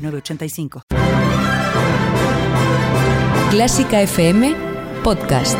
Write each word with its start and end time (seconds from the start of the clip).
985. 0.00 0.82
Clásica 3.50 4.00
FM 4.00 4.54
Podcast. 5.02 5.58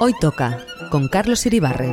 Hoy 0.00 0.12
toca 0.20 0.58
con 0.90 1.08
Carlos 1.08 1.46
Iribarren. 1.46 1.92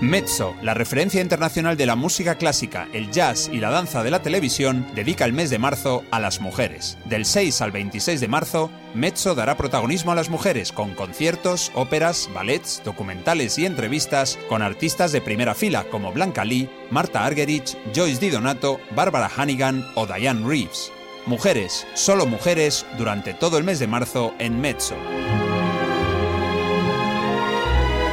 Mezzo, 0.00 0.54
la 0.60 0.74
referencia 0.74 1.22
internacional 1.22 1.78
de 1.78 1.86
la 1.86 1.96
música 1.96 2.34
clásica, 2.34 2.86
el 2.92 3.10
jazz 3.10 3.48
y 3.50 3.60
la 3.60 3.70
danza 3.70 4.02
de 4.02 4.10
la 4.10 4.20
televisión, 4.20 4.86
dedica 4.94 5.24
el 5.24 5.32
mes 5.32 5.48
de 5.48 5.58
marzo 5.58 6.04
a 6.10 6.20
las 6.20 6.42
mujeres. 6.42 6.98
Del 7.06 7.24
6 7.24 7.62
al 7.62 7.72
26 7.72 8.20
de 8.20 8.28
marzo, 8.28 8.70
Mezzo 8.94 9.34
dará 9.34 9.56
protagonismo 9.56 10.12
a 10.12 10.14
las 10.14 10.28
mujeres 10.28 10.70
con 10.70 10.94
conciertos, 10.94 11.72
óperas, 11.74 12.28
ballets, 12.34 12.82
documentales 12.84 13.58
y 13.58 13.64
entrevistas 13.64 14.38
con 14.50 14.60
artistas 14.60 15.12
de 15.12 15.22
primera 15.22 15.54
fila 15.54 15.84
como 15.84 16.12
Blanca 16.12 16.44
Lee, 16.44 16.68
Marta 16.90 17.24
Argerich, 17.24 17.74
Joyce 17.94 18.20
Di 18.20 18.28
Donato, 18.28 18.78
Barbara 18.94 19.30
Hannigan 19.34 19.82
o 19.94 20.06
Diane 20.06 20.46
Reeves. 20.46 20.92
Mujeres, 21.24 21.86
solo 21.94 22.26
mujeres, 22.26 22.84
durante 22.98 23.32
todo 23.32 23.56
el 23.56 23.64
mes 23.64 23.78
de 23.78 23.86
marzo 23.86 24.34
en 24.38 24.60
Mezzo. 24.60 24.94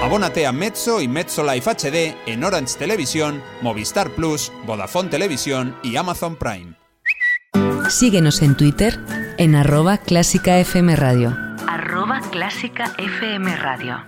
Abónate 0.04 0.46
a 0.46 0.52
Mezzo 0.52 1.02
y 1.02 1.08
Mezzo 1.08 1.50
Life 1.50 1.72
HD 1.72 2.14
en 2.26 2.44
Orange 2.44 2.78
Televisión, 2.78 3.42
Movistar 3.62 4.10
Plus, 4.10 4.52
Vodafone 4.66 5.08
Televisión 5.08 5.78
y 5.82 5.96
Amazon 5.96 6.36
Prime. 6.36 6.74
Síguenos 7.90 8.42
en 8.42 8.58
Twitter 8.58 9.00
en 9.38 9.56
arroba 9.56 9.98
clásica 10.00 10.60
FM 10.60 10.98
Radio. 10.98 11.34
Arroba 11.70 12.20
clásica 12.32 12.92
FM 12.98 13.56
Radio. 13.56 14.04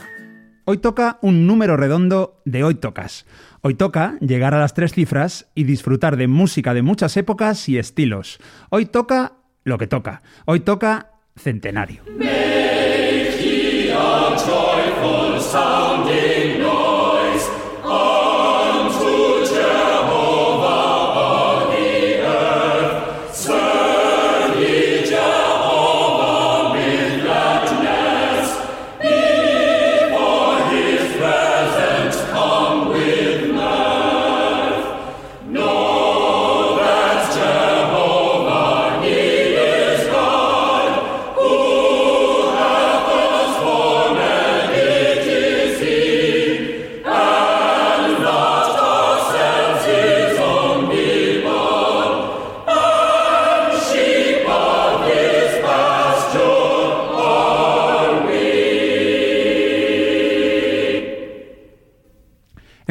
Hoy 0.65 0.79
toca 0.79 1.17
un 1.21 1.47
número 1.47 1.77
redondo 1.77 2.41
de 2.43 2.65
Hoy 2.65 2.75
Tocas. 2.75 3.25
Hoy 3.61 3.75
toca 3.75 4.17
llegar 4.19 4.53
a 4.53 4.59
las 4.59 4.73
tres 4.73 4.91
cifras 4.91 5.47
y 5.55 5.63
disfrutar 5.63 6.17
de 6.17 6.27
música 6.27 6.73
de 6.73 6.81
muchas 6.81 7.15
épocas 7.15 7.69
y 7.69 7.77
estilos. 7.77 8.39
Hoy 8.69 8.87
toca 8.87 9.37
lo 9.63 9.77
que 9.77 9.87
toca. 9.87 10.23
Hoy 10.43 10.59
toca 10.59 11.11
centenario. 11.37 12.03
sound 15.55 16.24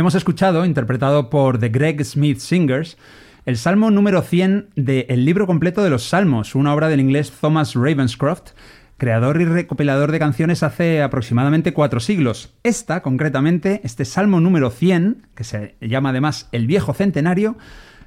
Hemos 0.04 0.16
escuchado, 0.16 0.66
interpretado 0.66 1.30
por 1.30 1.58
The 1.58 1.70
Greg 1.70 2.04
Smith 2.04 2.36
Singers, 2.36 2.98
el 3.46 3.56
Salmo 3.56 3.90
número 3.90 4.20
100 4.20 4.68
del 4.76 5.24
libro 5.24 5.46
completo 5.46 5.82
de 5.82 5.88
los 5.88 6.02
Salmos, 6.02 6.54
una 6.54 6.74
obra 6.74 6.90
del 6.90 7.00
inglés 7.00 7.32
Thomas 7.32 7.74
Ravenscroft, 7.74 8.50
creador 8.98 9.40
y 9.40 9.46
recopilador 9.46 10.12
de 10.12 10.18
canciones 10.18 10.62
hace 10.62 11.00
aproximadamente 11.00 11.72
cuatro 11.72 12.00
siglos. 12.00 12.52
Esta, 12.64 13.00
concretamente, 13.00 13.80
este 13.82 14.04
Salmo 14.04 14.40
número 14.40 14.68
100, 14.68 15.26
que 15.34 15.44
se 15.44 15.74
llama 15.80 16.10
además 16.10 16.50
el 16.52 16.66
Viejo 16.66 16.92
Centenario, 16.92 17.56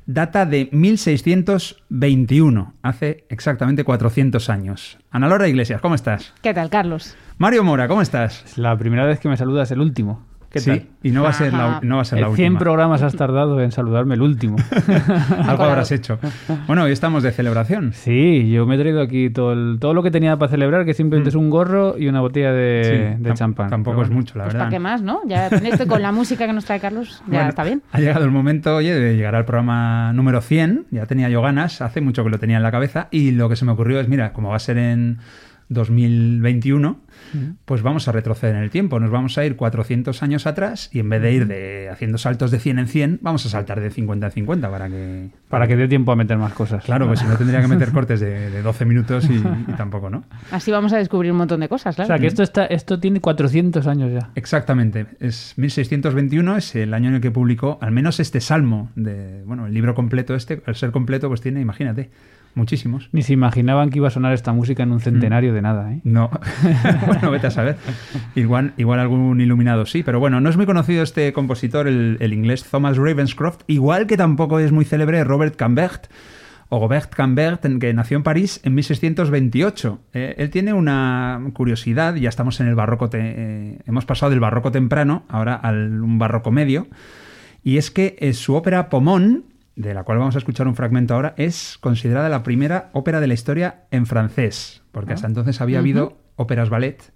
data 0.06 0.46
de 0.46 0.70
1621, 0.72 2.76
hace 2.84 3.26
exactamente 3.30 3.84
400 3.84 4.52
años. 4.52 5.00
Ana 5.10 5.30
Laura 5.30 5.48
Iglesias, 5.48 5.82
¿cómo 5.82 5.96
estás? 5.96 6.36
¿Qué 6.44 6.54
tal, 6.54 6.70
Carlos? 6.70 7.16
Mario 7.40 7.64
Mora, 7.64 7.88
¿cómo 7.88 8.04
estás? 8.04 8.56
La 8.56 8.78
primera 8.78 9.08
vez 9.08 9.20
que 9.20 9.30
me 9.30 9.38
saludas 9.38 9.72
el 9.72 9.82
último. 9.82 10.37
¿Qué 10.58 10.62
sí, 10.62 10.70
tal? 10.72 10.84
y 11.04 11.12
no 11.12 11.24
va 11.24 11.30
a 11.30 11.34
ser 11.34 11.54
la, 11.54 11.80
no 11.84 11.96
va 11.98 12.02
a 12.02 12.06
ser 12.06 12.20
la 12.20 12.28
Eh, 12.28 12.36
100 12.36 12.46
última. 12.54 12.60
programas 12.60 13.02
has 13.02 13.16
tardado 13.16 13.62
en 13.62 13.72
saludarme 13.72 14.16
el 14.16 14.22
último. 14.22 14.58
Algo 15.48 15.64
habrás 15.64 15.92
hecho. 15.92 16.20
Bueno, 16.68 16.84
hoy 16.84 16.92
estamos 16.92 17.24
de 17.24 17.32
celebración. 17.32 17.94
Sí, 17.94 18.50
yo 18.52 18.66
me 18.66 18.76
he 18.76 18.78
traído 18.78 19.02
aquí 19.02 19.30
todo, 19.30 19.54
el- 19.54 19.78
todo 19.80 19.94
lo 19.94 20.04
que 20.04 20.12
tenía 20.12 20.38
para 20.38 20.50
celebrar, 20.52 20.86
que 20.86 20.94
simplemente 20.94 21.30
es 21.30 21.36
un 21.36 21.50
gorro 21.50 21.98
y 21.98 22.08
una 22.08 22.22
botella 22.22 22.52
de, 22.52 23.16
Sí, 23.18 23.24
de 23.24 23.30
tam- 23.32 23.36
champán. 23.36 23.70
Tampoco 23.70 24.02
es 24.04 24.10
mucho, 24.10 24.38
la 24.38 24.46
Pues 24.46 24.54
verdad. 24.54 24.66
para 24.68 24.76
qué 24.76 24.80
más, 24.80 25.02
¿no? 25.02 25.22
Ya 25.28 25.50
con 25.50 25.66
esto, 25.66 25.88
con 25.88 26.02
la 26.02 26.12
música 26.12 26.46
que 26.48 26.54
nos 26.54 26.66
trae 26.66 26.80
Carlos, 26.80 27.22
ya 27.28 27.34
Bueno, 27.34 27.50
está 27.50 27.64
bien. 27.64 27.82
Ha 27.92 28.00
llegado 28.00 28.26
el 28.26 28.32
momento, 28.32 28.76
oye, 28.76 28.94
de 28.94 29.16
llegar 29.16 29.36
al 29.36 29.46
programa 29.46 30.12
número 30.14 30.42
100. 30.42 30.86
Ya 30.92 31.06
tenía 31.06 31.30
yo 31.30 31.42
ganas, 31.42 31.82
hace 31.82 32.02
mucho 32.02 32.24
que 32.24 32.30
lo 32.30 32.40
tenía 32.40 32.58
en 32.58 32.64
la 32.64 32.72
cabeza. 32.72 33.08
Y 33.12 33.32
lo 33.32 33.50
que 33.50 33.56
se 33.56 33.66
me 33.66 33.72
ocurrió 33.72 34.00
es, 34.00 34.08
mira, 34.08 34.34
como 34.34 34.50
va 34.50 34.56
a 34.56 34.60
ser 34.60 34.78
en 34.78 35.18
2021, 35.70 37.00
pues 37.66 37.82
vamos 37.82 38.08
a 38.08 38.12
retroceder 38.12 38.56
en 38.56 38.64
el 38.64 38.70
tiempo. 38.70 39.00
Nos 39.00 39.12
vamos 39.12 39.38
a 39.38 39.46
ir 39.46 39.56
400 39.56 40.24
años 40.24 40.48
atrás 40.48 40.90
y 40.94 41.00
en 41.00 41.10
vez 41.10 41.22
de 41.22 41.34
ir 41.34 41.48
de 41.48 41.90
haciendo 41.90 42.18
saltos 42.18 42.52
de 42.52 42.60
100 42.60 42.80
en 42.80 42.88
100, 42.88 43.20
vamos 43.22 43.46
a 43.46 43.50
saltar 43.50 43.82
de 43.82 43.90
50 43.90 44.28
en 44.28 44.32
50 44.32 44.72
para 44.72 44.90
que... 44.90 45.30
Para 45.50 45.68
que 45.68 45.76
dé 45.76 45.88
tiempo 45.88 46.12
a 46.12 46.16
meter 46.16 46.38
más 46.38 46.54
cosas. 46.54 46.84
Claro, 46.84 47.08
pues 47.08 47.20
si 47.20 47.26
no 47.26 47.36
tendría 47.38 47.62
que 47.62 47.68
meter 47.68 47.92
cortes 47.94 48.20
de, 48.20 48.50
de 48.50 48.62
12 48.62 48.86
minutos 48.86 49.30
y, 49.30 49.36
y 49.36 49.74
tampoco, 49.76 50.10
¿no? 50.10 50.24
Así 50.52 50.72
vamos 50.72 50.94
a 50.94 50.98
descubrir 50.98 51.32
un 51.32 51.38
montón 51.38 51.60
de 51.60 51.70
cosas, 51.70 51.96
O 51.96 51.98
claro. 51.98 52.08
sea, 52.08 52.20
que 52.20 52.28
esto, 52.28 52.44
está, 52.44 52.66
esto 52.66 53.00
tiene 53.00 53.22
400 53.22 53.88
años 53.88 54.12
ya. 54.12 54.30
Exactamente, 54.36 55.06
es 55.20 55.54
1621, 55.58 56.58
es 56.58 56.76
el 56.76 56.94
año 56.94 57.10
en 57.10 57.16
el 57.16 57.22
que 57.22 57.32
publicó 57.32 57.78
al 57.82 57.92
menos 57.92 58.20
este 58.20 58.42
salmo 58.42 58.92
de, 58.96 59.44
bueno, 59.46 59.68
el 59.68 59.74
libro 59.74 59.96
completo 59.96 60.36
este, 60.36 60.62
al 60.66 60.76
ser 60.76 60.92
completo 60.92 61.28
pues 61.30 61.42
tiene, 61.42 61.62
imagínate, 61.62 62.10
muchísimos. 62.58 63.08
Ni 63.14 63.22
se 63.22 63.32
imaginaban 63.34 63.90
que 63.90 64.00
iba 64.00 64.08
a 64.10 64.12
sonar 64.12 64.34
esta 64.34 64.52
música 64.52 64.84
en 64.84 64.92
un 64.92 65.00
centenario 65.00 65.54
de 65.54 65.62
nada, 65.62 65.94
¿eh? 65.94 66.02
No, 66.04 66.30
bueno, 67.08 67.32
vete 67.32 67.48
a 67.48 67.52
saber. 67.52 67.78
Igual, 68.36 68.74
igual 68.78 69.00
algún 69.00 69.40
iluminado 69.40 69.86
sí, 69.86 70.04
pero 70.04 70.20
bueno, 70.20 70.42
no 70.42 70.50
es 70.50 70.58
muy 70.58 70.66
conocido 70.66 71.04
este 71.04 71.32
compositor, 71.32 71.88
el, 71.88 72.18
el 72.20 72.34
inglés 72.34 72.66
Thomas 72.70 72.98
Ravenscroft, 72.98 73.62
igual 73.68 74.08
que 74.08 74.18
tampoco 74.18 74.60
es 74.60 74.72
muy 74.74 74.84
célebre 74.84 75.24
Robert 75.24 75.56
Cambert, 75.56 76.08
o 76.70 76.80
Gobert 76.80 77.14
Cambert, 77.14 77.66
que 77.80 77.94
nació 77.94 78.18
en 78.18 78.24
París 78.24 78.60
en 78.66 78.76
1628. 78.76 80.00
Eh, 80.14 80.36
él 80.38 80.50
tiene 80.50 80.74
una 80.74 81.40
curiosidad, 81.54 82.16
ya 82.16 82.28
estamos 82.28 82.60
en 82.60 82.68
el 82.68 82.76
barroco, 82.76 83.10
te- 83.10 83.20
eh, 83.22 83.80
hemos 83.86 84.04
pasado 84.06 84.32
del 84.32 84.42
barroco 84.42 84.70
temprano 84.72 85.24
ahora 85.30 85.56
al 85.56 86.02
un 86.02 86.20
barroco 86.20 86.52
medio, 86.52 86.88
y 87.64 87.78
es 87.78 87.90
que 87.90 88.18
eh, 88.20 88.34
su 88.34 88.54
ópera 88.56 88.90
Pomón, 88.90 89.46
de 89.78 89.94
la 89.94 90.04
cual 90.04 90.18
vamos 90.18 90.34
a 90.36 90.40
escuchar 90.40 90.68
un 90.68 90.76
fragmento 90.76 91.14
ahora, 91.14 91.36
es 91.38 91.78
considerada 91.80 92.30
la 92.30 92.42
primera 92.42 92.90
ópera 92.94 93.22
de 93.22 93.28
la 93.28 93.36
historia 93.36 93.84
en 93.92 94.08
francés, 94.08 94.82
porque 94.92 95.14
hasta 95.14 95.28
entonces 95.28 95.62
había 95.62 95.80
habido 95.80 96.18
óperas 96.36 96.70
ballet 96.70 97.14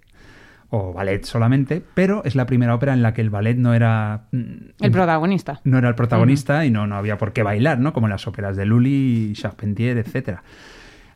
o 0.70 0.92
ballet 0.92 1.24
solamente, 1.24 1.82
pero 1.94 2.22
es 2.24 2.36
la 2.36 2.46
primera 2.46 2.74
ópera 2.74 2.94
en 2.94 3.02
la 3.02 3.12
que 3.12 3.20
el 3.20 3.30
ballet 3.30 3.56
no 3.56 3.74
era 3.74 4.28
mm, 4.30 4.70
El 4.80 4.92
protagonista. 4.92 5.60
no 5.64 5.76
era 5.76 5.88
el 5.88 5.96
protagonista 5.96 6.64
y 6.64 6.70
no, 6.70 6.86
no 6.86 6.94
había 6.96 7.18
por 7.18 7.32
qué 7.32 7.42
bailar, 7.42 7.80
¿no? 7.80 7.92
Como 7.92 8.06
en 8.06 8.12
las 8.12 8.26
óperas 8.28 8.56
de 8.56 8.64
Lully, 8.64 9.32
Charpentier, 9.34 9.98
etcétera. 9.98 10.44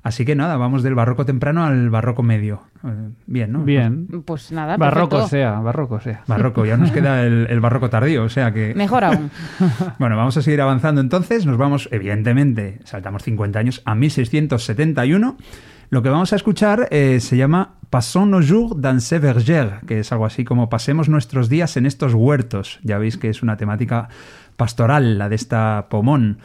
Así 0.06 0.24
que 0.24 0.36
nada, 0.36 0.56
vamos 0.56 0.84
del 0.84 0.94
barroco 0.94 1.26
temprano 1.26 1.64
al 1.64 1.90
barroco 1.90 2.22
medio. 2.22 2.62
Eh, 2.84 3.10
bien, 3.26 3.50
¿no? 3.50 3.64
Bien. 3.64 4.06
Pues 4.24 4.52
nada, 4.52 4.76
Barroco 4.76 5.16
perfecto. 5.16 5.30
sea, 5.30 5.58
barroco 5.58 5.98
sea. 5.98 6.22
Barroco, 6.28 6.64
ya 6.64 6.76
nos 6.76 6.92
queda 6.92 7.24
el, 7.24 7.48
el 7.50 7.58
barroco 7.58 7.90
tardío, 7.90 8.22
o 8.22 8.28
sea 8.28 8.52
que... 8.52 8.72
Mejor 8.76 9.02
aún. 9.02 9.32
Bueno, 9.98 10.16
vamos 10.16 10.36
a 10.36 10.42
seguir 10.42 10.60
avanzando 10.60 11.00
entonces. 11.00 11.44
Nos 11.44 11.56
vamos, 11.56 11.88
evidentemente, 11.90 12.78
saltamos 12.84 13.24
50 13.24 13.58
años 13.58 13.82
a 13.84 13.96
1671. 13.96 15.36
Lo 15.90 16.02
que 16.04 16.08
vamos 16.08 16.32
a 16.32 16.36
escuchar 16.36 16.86
eh, 16.92 17.18
se 17.18 17.36
llama 17.36 17.74
Passons 17.90 18.30
nos 18.30 18.48
jours 18.48 18.80
dans 18.80 19.02
ces 19.02 19.20
vergers, 19.20 19.82
que 19.88 19.98
es 19.98 20.12
algo 20.12 20.24
así 20.24 20.44
como 20.44 20.68
pasemos 20.68 21.08
nuestros 21.08 21.48
días 21.48 21.76
en 21.76 21.84
estos 21.84 22.14
huertos. 22.14 22.78
Ya 22.84 22.98
veis 22.98 23.16
que 23.16 23.28
es 23.28 23.42
una 23.42 23.56
temática 23.56 24.08
pastoral, 24.56 25.18
la 25.18 25.28
de 25.28 25.34
esta 25.34 25.86
pomón. 25.90 26.38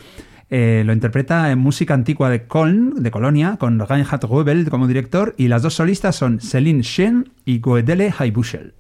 Eh, 0.54 0.84
lo 0.86 0.92
interpreta 0.92 1.50
en 1.50 1.60
música 1.60 1.94
antigua 1.94 2.30
de 2.30 2.46
Köln, 2.46 3.02
de 3.02 3.10
Colonia, 3.10 3.56
con 3.58 3.80
Reinhard 3.80 4.26
Goebel 4.26 4.70
como 4.70 4.86
director, 4.86 5.34
y 5.38 5.48
las 5.48 5.62
dos 5.62 5.76
solistas 5.76 6.18
son 6.18 6.42
Céline 6.42 6.82
Chen 6.82 7.30
y 7.46 7.60
Goedele 7.60 8.14
Heibuschel. 8.20 8.74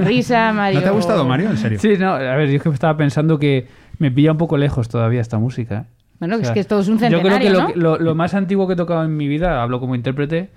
Risa, 0.00 0.52
Mario. 0.52 0.78
¿No 0.80 0.84
te 0.84 0.88
ha 0.90 0.92
gustado, 0.92 1.24
Mario? 1.24 1.50
En 1.50 1.56
serio. 1.56 1.78
Sí, 1.78 1.94
no, 1.98 2.12
a 2.12 2.18
ver, 2.36 2.48
yo 2.50 2.56
es 2.56 2.62
que 2.62 2.68
estaba 2.70 2.96
pensando 2.96 3.38
que 3.38 3.66
me 3.98 4.10
pilla 4.10 4.32
un 4.32 4.38
poco 4.38 4.56
lejos 4.56 4.88
todavía 4.88 5.20
esta 5.20 5.38
música. 5.38 5.80
¿eh? 5.80 5.84
Bueno, 6.20 6.36
O 6.36 6.40
es 6.40 6.50
que 6.50 6.60
esto 6.60 6.80
es 6.80 6.88
un 6.88 6.98
Yo 6.98 7.08
creo 7.20 7.22
que 7.22 7.28
centenario, 7.30 7.52
lo, 7.52 7.60
¿no? 7.60 7.66
que- 7.72 7.78
lo- 7.78 7.98
lo 7.98 8.14
más 8.14 8.34
antiguo 8.34 8.66
que 8.66 8.72
he 8.72 8.76
tocado 8.76 9.04
en 9.04 9.16
mi 9.16 9.28
vida, 9.28 9.62
hablo 9.62 9.78
como 9.80 9.94
intérprete, 9.94 10.50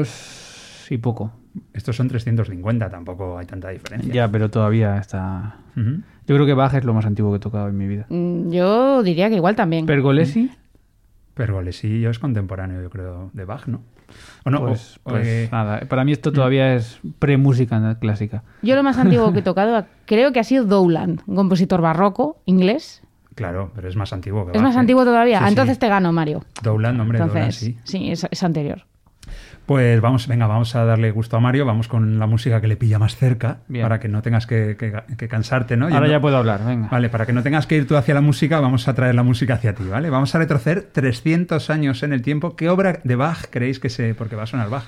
300 0.00 0.86
y 0.90 0.98
poco. 0.98 1.32
Estos 1.72 1.96
son 1.96 2.08
350, 2.08 2.88
tampoco 2.90 3.38
hay 3.38 3.46
tanta 3.46 3.70
diferencia. 3.70 4.12
Ya, 4.12 4.28
pero 4.30 4.50
todavía 4.50 4.98
está... 4.98 5.56
Yo 5.76 6.34
creo 6.36 6.46
que 6.46 6.54
Bach 6.54 6.74
es 6.74 6.84
lo 6.84 6.94
más 6.94 7.06
antiguo 7.06 7.30
que 7.32 7.38
he 7.38 7.40
tocado 7.40 7.68
en 7.68 7.76
mi 7.76 7.88
vida. 7.88 8.06
Mm, 8.08 8.50
Yo 8.50 9.02
diría 9.02 9.28
que 9.30 9.36
igual 9.36 9.56
también. 9.56 9.86
Pergolesi, 9.86 10.50
Pergolesi 11.34 12.04
es 12.04 12.18
contemporáneo, 12.18 12.80
yo 12.82 12.90
creo, 12.90 13.30
de 13.32 13.44
Bach, 13.44 13.66
¿no? 13.66 13.80
O 14.44 14.50
no, 14.50 14.60
pues, 14.66 14.98
o- 15.04 15.10
pues 15.10 15.26
eh, 15.26 15.48
nada, 15.52 15.80
para 15.88 16.04
mí 16.04 16.12
esto 16.12 16.32
todavía 16.32 16.74
es 16.74 16.98
pre-música 17.18 17.96
clásica. 18.00 18.42
Yo 18.62 18.74
lo 18.76 18.82
más 18.82 18.98
antiguo 18.98 19.32
que 19.32 19.40
he 19.40 19.42
tocado 19.42 19.84
creo 20.06 20.32
que 20.32 20.40
ha 20.40 20.44
sido 20.44 20.64
Dowland, 20.64 21.22
un 21.26 21.36
compositor 21.36 21.80
barroco 21.80 22.38
inglés. 22.46 23.02
Claro, 23.34 23.70
pero 23.74 23.88
es 23.88 23.96
más 23.96 24.12
antiguo 24.12 24.44
que 24.44 24.50
Es 24.50 24.54
Bach, 24.56 24.62
más 24.64 24.76
¿eh? 24.76 24.80
antiguo 24.80 25.04
todavía. 25.04 25.38
Sí, 25.38 25.44
sí. 25.44 25.48
Entonces 25.50 25.78
te 25.78 25.88
gano, 25.88 26.12
Mario. 26.12 26.44
Dowland, 26.62 27.00
hombre, 27.00 27.18
Dowland, 27.18 27.38
Entonces, 27.38 27.76
sí. 27.84 28.10
es, 28.10 28.26
es 28.30 28.42
anterior. 28.42 28.84
Pues 29.70 30.00
vamos, 30.00 30.26
venga, 30.26 30.48
vamos 30.48 30.74
a 30.74 30.84
darle 30.84 31.12
gusto 31.12 31.36
a 31.36 31.40
Mario, 31.40 31.64
vamos 31.64 31.86
con 31.86 32.18
la 32.18 32.26
música 32.26 32.60
que 32.60 32.66
le 32.66 32.76
pilla 32.76 32.98
más 32.98 33.14
cerca, 33.14 33.58
Bien. 33.68 33.84
para 33.84 34.00
que 34.00 34.08
no 34.08 34.20
tengas 34.20 34.44
que, 34.48 34.76
que- 34.76 34.92
que 35.16 35.28
cansarte, 35.28 35.76
¿no? 35.76 35.86
Ahora 35.86 36.08
ya 36.08 36.20
puedo 36.20 36.36
hablar, 36.36 36.66
venga. 36.66 36.88
Vale, 36.88 37.08
para 37.08 37.24
que 37.24 37.32
no 37.32 37.44
tengas 37.44 37.68
que 37.68 37.76
ir 37.76 37.86
tú 37.86 37.96
hacia 37.96 38.12
la 38.14 38.20
música, 38.20 38.58
vamos 38.58 38.88
a 38.88 38.94
traer 38.94 39.14
la 39.14 39.22
música 39.22 39.54
hacia 39.54 39.72
ti, 39.76 39.84
¿vale? 39.88 40.10
Vamos 40.10 40.34
a 40.34 40.38
retroceder 40.38 40.82
300 40.90 41.70
años 41.70 42.02
en 42.02 42.12
el 42.12 42.20
tiempo. 42.20 42.56
¿Qué 42.56 42.68
obra 42.68 42.98
de 43.04 43.14
Bach 43.14 43.44
creéis 43.48 43.78
que 43.78 43.90
se... 43.90 44.12
porque 44.16 44.34
va 44.34 44.42
a 44.42 44.46
sonar 44.46 44.70
Bach. 44.70 44.82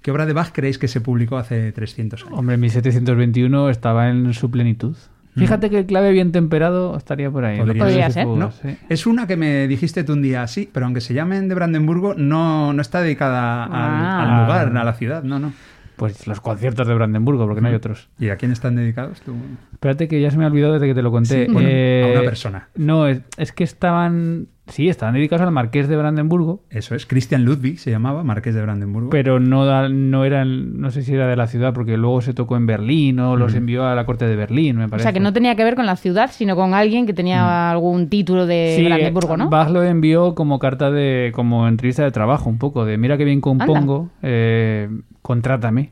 ¿Qué 0.00 0.10
obra 0.10 0.24
de 0.24 0.32
Bach 0.32 0.48
creéis 0.50 0.78
que 0.78 0.88
se 0.88 1.02
publicó 1.02 1.36
hace 1.36 1.70
300 1.72 2.22
años? 2.24 2.38
Hombre, 2.38 2.56
1721 2.56 3.68
estaba 3.68 4.08
en 4.08 4.32
su 4.32 4.50
plenitud. 4.50 4.96
Fíjate 5.36 5.70
que 5.70 5.78
el 5.80 5.86
clave 5.86 6.12
bien 6.12 6.32
temperado 6.32 6.96
estaría 6.96 7.30
por 7.30 7.44
ahí. 7.44 7.58
Podría 7.58 7.84
Podría 7.84 8.10
ser. 8.10 8.24
fuego, 8.24 8.38
No, 8.38 8.50
sí. 8.52 8.76
es 8.88 9.06
una 9.06 9.26
que 9.26 9.36
me 9.36 9.68
dijiste 9.68 10.02
tú 10.04 10.14
un 10.14 10.22
día, 10.22 10.46
sí, 10.46 10.68
pero 10.72 10.86
aunque 10.86 11.00
se 11.00 11.14
llamen 11.14 11.48
de 11.48 11.54
Brandenburgo, 11.54 12.14
no, 12.14 12.72
no 12.72 12.82
está 12.82 13.00
dedicada 13.02 13.64
al, 13.64 13.70
Ah. 13.72 14.22
al 14.38 14.42
lugar, 14.46 14.76
a 14.76 14.84
la 14.84 14.92
ciudad, 14.94 15.22
no, 15.22 15.38
no. 15.38 15.52
Pues 15.96 16.26
los 16.26 16.40
conciertos 16.40 16.86
de 16.86 16.94
Brandenburgo, 16.94 17.46
porque 17.46 17.62
no 17.62 17.68
hay 17.68 17.74
otros. 17.74 18.08
¿Y 18.18 18.28
a 18.28 18.36
quién 18.36 18.52
están 18.52 18.76
dedicados? 18.76 19.20
Tú? 19.22 19.34
Espérate 19.72 20.08
que 20.08 20.20
ya 20.20 20.30
se 20.30 20.36
me 20.36 20.44
ha 20.44 20.48
olvidado 20.48 20.74
desde 20.74 20.86
que 20.88 20.94
te 20.94 21.00
lo 21.02 21.10
conté. 21.10 21.46
Sí, 21.46 21.52
bueno, 21.52 21.68
Eh, 21.70 22.04
a 22.14 22.18
una 22.20 22.28
persona. 22.28 22.68
No, 22.74 23.06
es, 23.06 23.20
es 23.38 23.52
que 23.52 23.64
estaban... 23.64 24.48
Sí, 24.68 24.88
estaban 24.88 25.14
dedicados 25.14 25.46
al 25.46 25.52
marqués 25.52 25.86
de 25.86 25.96
Brandenburgo, 25.96 26.60
Eso 26.70 26.96
es, 26.96 27.06
Christian 27.06 27.44
Ludwig 27.44 27.78
se 27.78 27.90
llamaba, 27.92 28.24
marqués 28.24 28.52
de 28.54 28.62
Brandenburgo. 28.62 29.10
pero 29.10 29.38
no, 29.38 29.64
da- 29.64 29.88
no 29.88 30.24
eran... 30.24 30.80
No 30.80 30.90
sé 30.90 31.02
si 31.02 31.14
era 31.14 31.28
de 31.28 31.36
la 31.36 31.46
ciudad, 31.46 31.72
porque 31.72 31.96
luego 31.96 32.20
se 32.20 32.34
tocó 32.34 32.56
en 32.56 32.66
Berlín 32.66 33.20
o 33.20 33.36
los 33.36 33.54
envió 33.54 33.86
a 33.86 33.94
la 33.94 34.04
corte 34.06 34.26
de 34.26 34.34
Berlín, 34.34 34.76
me 34.76 34.86
O 34.86 34.88
parece. 34.88 35.04
sea, 35.04 35.12
que 35.12 35.20
no 35.20 35.32
tenía 35.32 35.54
que 35.54 35.62
ver 35.62 35.76
con 35.76 35.86
la 35.86 35.94
ciudad, 35.94 36.30
sino 36.32 36.56
con 36.56 36.74
alguien 36.74 37.06
que 37.06 37.12
tenía 37.14 37.70
algún 37.70 38.08
título 38.08 38.44
de 38.44 38.74
Sí, 38.76 38.84
Brandenburgo, 38.84 39.36
¿no? 39.36 39.48
Bach 39.50 39.70
lo 39.70 39.84
envió 39.84 40.34
como 40.34 40.58
carta 40.58 40.90
de, 40.90 41.30
como 41.32 41.68
entrevista 41.68 42.02
de 42.02 42.10
trabajo, 42.10 42.50
un 42.50 42.58
poco, 42.58 42.84
de 42.84 42.98
mira 42.98 43.16
que 43.16 43.24
bien 43.24 43.40
compongo, 43.40 44.10
eh, 44.22 44.88
contrátame. 45.22 45.90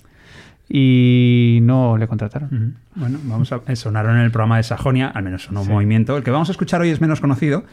Y 0.69 1.59
no 1.63 1.97
le 1.99 2.09
contrataron. 2.09 2.77
Bueno, 2.97 3.19
vamos 3.25 3.53
a 3.53 3.61
eh, 3.69 3.77
sonaron 3.77 4.17
en 4.17 4.23
el 4.23 4.31
programa 4.31 4.57
de 4.57 4.63
Sajonia, 4.63 5.09
al 5.09 5.23
menos 5.23 5.45
sonó 5.45 5.63
un 5.63 5.69
movimiento. 5.69 6.17
El 6.17 6.25
que 6.25 6.31
vamos 6.31 6.49
a 6.49 6.53
escuchar 6.53 6.81
hoy 6.81 6.89
es 6.89 7.01
menos 7.01 7.21
conocido. 7.21 7.65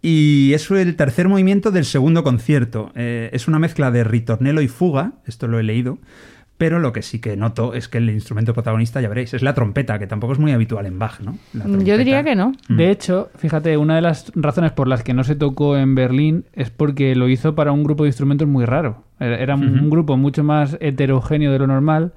Y 0.00 0.52
es 0.54 0.70
el 0.70 0.94
tercer 0.96 1.28
movimiento 1.28 1.70
del 1.70 1.84
segundo 1.84 2.22
concierto. 2.22 2.92
Eh, 2.94 3.30
es 3.32 3.48
una 3.48 3.58
mezcla 3.58 3.90
de 3.90 4.04
ritornello 4.04 4.60
y 4.60 4.68
fuga, 4.68 5.14
esto 5.26 5.48
lo 5.48 5.58
he 5.58 5.62
leído, 5.62 5.98
pero 6.56 6.80
lo 6.80 6.92
que 6.92 7.02
sí 7.02 7.20
que 7.20 7.36
noto 7.36 7.72
es 7.74 7.88
que 7.88 7.98
el 7.98 8.10
instrumento 8.10 8.52
protagonista, 8.52 9.00
ya 9.00 9.08
veréis, 9.08 9.32
es 9.32 9.42
la 9.42 9.54
trompeta, 9.54 9.98
que 9.98 10.06
tampoco 10.06 10.32
es 10.32 10.38
muy 10.38 10.52
habitual 10.52 10.86
en 10.86 10.98
Bach, 10.98 11.20
¿no? 11.20 11.38
La 11.52 11.64
Yo 11.66 11.96
diría 11.96 12.24
que 12.24 12.34
no. 12.34 12.52
De 12.68 12.90
hecho, 12.90 13.30
fíjate, 13.36 13.76
una 13.76 13.94
de 13.96 14.02
las 14.02 14.32
razones 14.34 14.72
por 14.72 14.88
las 14.88 15.02
que 15.02 15.14
no 15.14 15.24
se 15.24 15.36
tocó 15.36 15.76
en 15.76 15.94
Berlín 15.94 16.44
es 16.52 16.70
porque 16.70 17.14
lo 17.14 17.28
hizo 17.28 17.54
para 17.54 17.72
un 17.72 17.84
grupo 17.84 18.02
de 18.04 18.10
instrumentos 18.10 18.48
muy 18.48 18.64
raro. 18.64 19.04
Era 19.20 19.36
era 19.36 19.54
un 19.54 19.88
grupo 19.88 20.16
mucho 20.16 20.44
más 20.44 20.76
heterogéneo 20.80 21.52
de 21.52 21.58
lo 21.58 21.66
normal. 21.66 22.12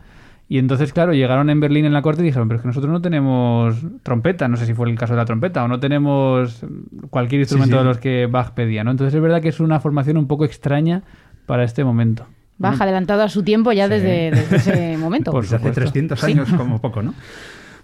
Y 0.52 0.58
entonces, 0.58 0.92
claro, 0.92 1.14
llegaron 1.14 1.50
en 1.50 1.62
Berlín 1.62 1.86
en 1.86 1.94
la 1.94 2.02
corte 2.02 2.24
y 2.24 2.26
dijeron, 2.26 2.50
pero 2.50 2.58
es 2.58 2.62
que 2.62 2.68
nosotros 2.68 2.92
no 2.92 3.02
tenemos 3.02 3.74
trompeta, 4.04 4.50
no 4.50 4.58
sé 4.58 4.66
si 4.66 4.74
fue 4.74 4.90
el 4.90 4.98
caso 4.98 5.14
de 5.14 5.18
la 5.18 5.24
trompeta, 5.24 5.64
o 5.64 5.70
no 5.70 5.80
tenemos 5.80 6.66
cualquier 7.10 7.40
instrumento 7.40 7.78
sí. 7.78 7.80
de 7.80 7.86
los 7.86 7.98
que 8.00 8.26
Bach 8.26 8.52
pedía, 8.52 8.84
¿no? 8.84 8.92
Entonces 8.92 9.14
es 9.16 9.22
verdad 9.22 9.42
que 9.42 9.48
es 9.48 9.62
una 9.62 9.80
formación 9.80 10.18
un 10.18 10.28
poco 10.28 10.44
extraña 10.44 11.04
para 11.46 11.64
este 11.64 11.86
momento. 11.86 12.26
Baja 12.58 12.84
adelantado 12.84 13.24
a 13.24 13.30
su 13.30 13.44
tiempo 13.44 13.72
ya 13.72 13.88
desde, 13.88 14.30
desde 14.32 14.56
ese 14.58 14.98
momento. 15.00 15.32
Por 15.32 15.44
Desde 15.44 15.56
hace 15.56 15.68
supuesto. 15.70 15.82
300 15.84 16.24
años, 16.26 16.50
como 16.52 16.82
poco, 16.82 17.02
¿no? 17.02 17.14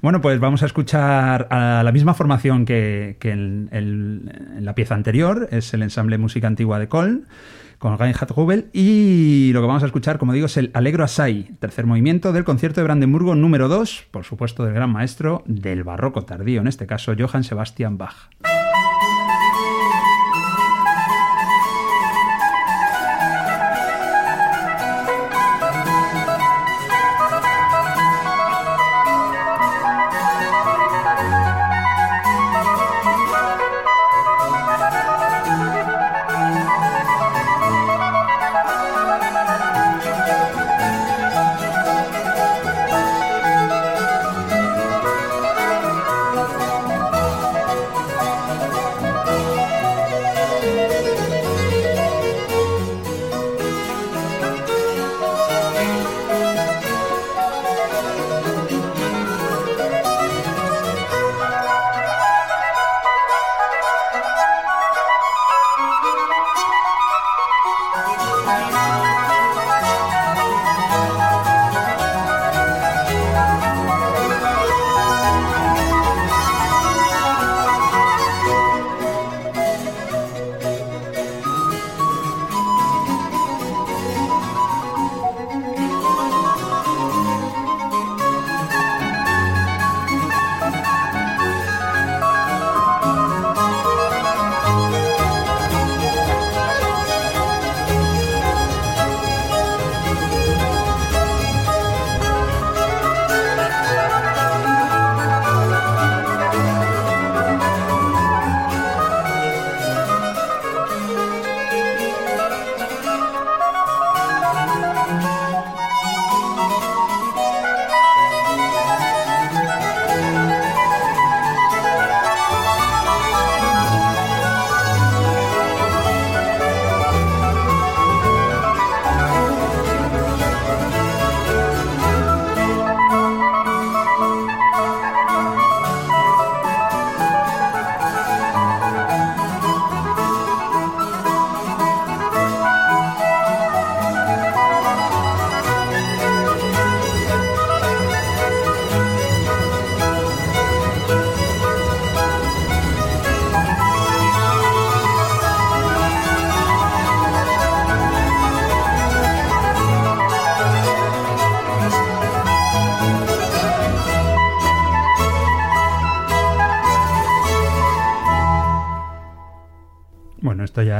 Bueno, 0.01 0.19
pues 0.19 0.37
vamos 0.41 0.61
a 0.61 0.65
escuchar 0.65 1.47
a 1.49 1.83
la 1.85 1.91
misma 1.93 2.13
formación 2.15 2.65
que, 2.65 3.15
que 3.21 3.31
en, 3.31 3.69
el- 3.71 4.29
en 4.57 4.65
la 4.65 4.75
pieza 4.75 4.93
anterior, 4.93 5.47
es 5.51 5.73
el 5.73 5.83
ensamble 5.83 6.17
Música 6.17 6.47
Antigua 6.47 6.79
de 6.79 6.89
Köln, 6.89 7.27
con 7.79 7.97
Reinhard 7.97 8.31
Rubel, 8.31 8.69
y 8.73 9.51
lo 9.53 9.61
que 9.61 9.67
vamos 9.67 9.83
a 9.83 9.87
escuchar, 9.87 10.17
como 10.17 10.33
digo, 10.33 10.47
es 10.47 10.57
el 10.57 10.71
Allegro 10.73 11.03
Assai, 11.03 11.51
tercer 11.59 11.85
movimiento 11.85 12.33
del 12.33 12.43
concierto 12.43 12.81
de 12.81 12.85
Brandenburgo 12.85 13.35
número 13.35 13.67
2, 13.67 14.07
por 14.11 14.23
supuesto 14.23 14.63
del 14.65 14.73
gran 14.73 14.89
maestro 14.89 15.43
del 15.45 15.83
barroco 15.83 16.23
tardío, 16.23 16.61
en 16.61 16.67
este 16.67 16.87
caso 16.87 17.13
Johann 17.17 17.43
Sebastian 17.43 17.97
Bach. 17.97 18.56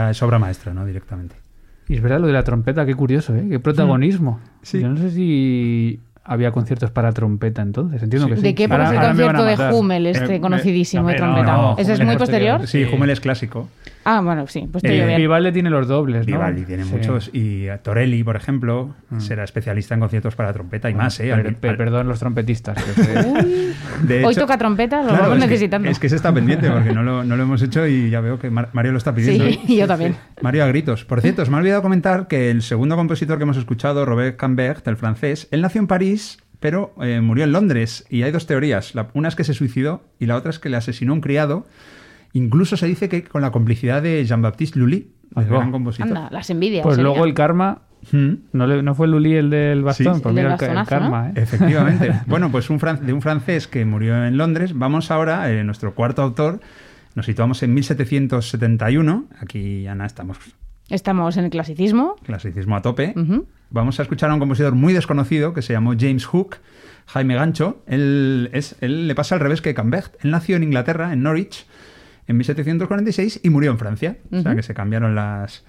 Ya 0.08 0.12
es 0.12 0.22
obra 0.24 0.40
maestra, 0.40 0.74
¿no? 0.74 0.86
Directamente. 0.86 1.36
Y 1.88 1.96
es 1.96 2.02
verdad 2.02 2.20
lo 2.20 2.28
de 2.28 2.34
la 2.34 2.44
trompeta, 2.44 2.86
qué 2.86 2.96
curioso, 2.96 3.34
¿eh? 3.36 3.46
Qué 3.50 3.60
protagonismo. 3.60 4.40
Sí. 4.62 4.82
Yo 4.82 4.90
no 4.90 4.98
sé 4.98 5.12
si 5.12 6.00
había 6.26 6.52
conciertos 6.52 6.92
para 6.92 7.14
trompeta 7.14 7.62
entonces. 7.62 8.04
Entiendo 8.04 8.28
Sí. 8.28 8.32
que 8.32 8.38
sí. 8.38 8.44
¿De 8.44 8.56
qué 8.56 8.64
es 8.66 8.70
el 8.72 9.00
concierto 9.00 9.44
de. 9.46 9.74
Hummel, 9.74 10.08
este 10.08 10.36
Eh, 10.36 10.42
conocidísimo 10.42 11.10
eh, 11.10 11.14
de 11.14 11.18
trompeta? 11.20 11.52
no, 11.54 11.76
¿Ese 11.78 11.94
es 11.94 12.00
muy 12.04 12.18
posterior. 12.18 12.58
posterior? 12.58 12.68
Sí, 12.68 12.86
Sí. 12.90 12.94
Hummel 12.96 13.10
es 13.12 13.20
clásico. 13.22 13.70
Ah, 14.10 14.22
bueno, 14.22 14.48
sí, 14.48 14.70
pues 14.72 14.84
Eh, 14.86 14.88
estoy 14.88 15.00
yo 15.02 15.06
bien. 15.08 15.18
Vivaldi 15.18 15.52
tiene 15.52 15.70
los 15.70 15.86
dobles, 15.86 16.22
¿no? 16.26 16.38
Vivaldi 16.38 16.64
tiene 16.64 16.86
Sí. 16.86 16.92
muchos. 16.94 17.30
Y 17.34 17.68
eh, 17.68 17.78
Torelli, 17.84 18.24
por 18.24 18.38
ejemplo, 18.38 18.96
será 19.18 19.44
especialista 19.44 19.96
en 19.96 20.00
conciertos 20.00 20.34
para 20.34 20.54
trompeta 20.54 20.90
y 20.90 20.94
más, 20.94 21.20
¿eh? 21.20 21.24
Per- 21.36 21.48
Al- 21.48 21.56
per- 21.56 21.70
al- 21.72 21.78
perdón, 21.78 22.08
los 22.08 22.18
trompetistas. 22.20 22.82
que 22.82 23.02
de 24.08 24.24
Hoy 24.26 24.32
hecho- 24.32 24.42
toca 24.42 24.58
trompeta, 24.58 25.02
lo 25.02 25.10
Claro, 25.10 25.24
vamos 25.24 25.38
es 25.40 25.44
que- 25.44 25.50
necesitando. 25.50 25.90
es 25.90 26.00
que 26.00 26.08
se 26.08 26.16
está 26.16 26.34
pendiente 26.34 26.70
porque 26.70 26.94
no 26.94 27.04
lo, 27.04 27.24
no 27.26 27.36
lo 27.36 27.44
hemos 27.44 27.62
hecho 27.62 27.86
y 27.86 28.10
ya 28.10 28.22
veo 28.22 28.40
que 28.40 28.50
Mar- 28.50 28.70
Mario 28.72 28.94
lo 28.94 28.98
está 28.98 29.14
pidiendo. 29.14 29.44
Sí, 29.46 29.60
y 29.68 29.76
yo 29.78 29.88
también. 29.88 30.16
Mario 30.42 30.64
a 30.64 30.68
gritos. 30.68 31.04
Por 31.04 31.20
cierto, 31.20 31.44
se 31.44 31.52
me 31.52 31.58
ha 31.58 31.60
olvidado 31.60 31.82
comentar 31.82 32.28
que 32.28 32.50
el 32.50 32.62
segundo 32.62 32.96
compositor 32.96 33.38
que 33.38 33.44
hemos 33.44 33.58
escuchado, 33.58 34.06
Robert 34.06 34.38
Cambert, 34.38 34.88
el 34.88 34.96
francés, 34.96 35.50
él 35.52 35.62
nació 35.62 35.82
en 35.82 35.88
París, 35.88 36.38
pero 36.62 36.94
eh, 37.02 37.20
murió 37.20 37.44
en 37.44 37.52
Londres. 37.52 38.06
Y 38.10 38.24
hay 38.24 38.32
dos 38.32 38.48
teorías. 38.48 38.96
La- 38.96 39.10
una 39.14 39.28
es 39.28 39.36
que 39.36 39.44
se 39.44 39.54
suicidó 39.54 40.02
y 40.18 40.28
la 40.28 40.38
otra 40.38 40.50
es 40.50 40.60
que 40.60 40.70
le 40.70 40.78
asesinó 40.78 41.12
un 41.14 41.20
criado. 41.20 41.66
Incluso 42.38 42.78
se 42.78 42.86
dice 42.88 43.10
que 43.10 43.24
con 43.24 43.42
la 43.42 43.52
complicidad 43.52 44.02
de 44.02 44.24
Jean-Baptiste 44.26 44.78
Lully, 44.80 45.12
el 45.36 45.46
gran 45.46 45.72
compositor. 45.72 46.08
Anda, 46.08 46.30
las 46.32 46.50
envidias. 46.50 46.84
Pues 46.84 46.98
luego 46.98 47.26
el 47.26 47.34
karma. 47.34 47.82
Mm. 48.12 48.34
¿No, 48.54 48.68
le- 48.68 48.84
no 48.84 48.94
fue 48.96 49.08
Luli 49.08 49.34
el 49.36 49.50
del 49.50 49.84
bastón? 49.84 50.16
Sí. 50.16 50.22
Pues 50.22 50.32
El 50.32 50.36
mira 50.36 50.50
del 50.50 50.54
el, 50.54 50.60
ca- 50.60 50.66
el 50.68 50.76
bastonazo, 50.76 51.06
¿no? 51.06 51.12
karma, 51.12 51.30
¿eh? 51.30 51.34
Efectivamente. 51.36 52.12
bueno, 52.28 52.52
pues 52.52 52.70
un 52.70 52.78
de 53.02 53.12
un 53.14 53.22
francés 53.22 53.68
que 53.68 53.84
murió 53.86 54.24
en 54.26 54.38
Londres, 54.38 54.72
vamos 54.78 55.10
ahora, 55.12 55.52
eh, 55.52 55.64
nuestro 55.64 55.94
cuarto 55.96 56.22
autor, 56.22 56.60
nos 57.16 57.26
situamos 57.26 57.62
en 57.64 57.74
1771. 57.74 59.26
Aquí, 59.42 59.88
Ana, 59.88 60.06
estamos 60.06 60.38
Estamos 60.90 61.36
en 61.36 61.46
el 61.46 61.50
clasicismo. 61.50 62.16
clasicismo 62.24 62.76
a 62.78 62.82
tope. 62.82 63.14
Vamos 63.72 64.00
a 64.00 64.04
escuchar 64.04 64.30
a 64.30 64.34
un 64.34 64.40
compositor 64.40 64.74
muy 64.76 64.94
desconocido 64.94 65.54
que 65.54 65.62
se 65.62 65.74
llamó 65.74 65.94
James 66.00 66.26
Hook, 66.26 66.58
Jaime 67.08 67.36
Gancho. 67.36 67.84
Él, 67.88 68.50
es, 68.54 68.78
él 68.80 69.08
le 69.08 69.16
pasa 69.16 69.36
al 69.36 69.42
revés 69.42 69.62
que 69.62 69.74
Cambert. 69.74 70.16
Él 70.24 70.32
nació 70.32 70.56
en 70.56 70.64
Inglaterra, 70.64 71.12
en 71.12 71.24
Norwich, 71.24 71.66
en 72.28 72.38
1746 72.38 73.42
y 73.44 73.50
murió 73.50 73.72
en 73.72 73.78
Francia. 73.78 74.18
O 74.32 74.42
sea 74.42 74.56
que 74.56 74.64
se 74.64 74.74
cambiaron 74.74 75.16
las 75.16 75.64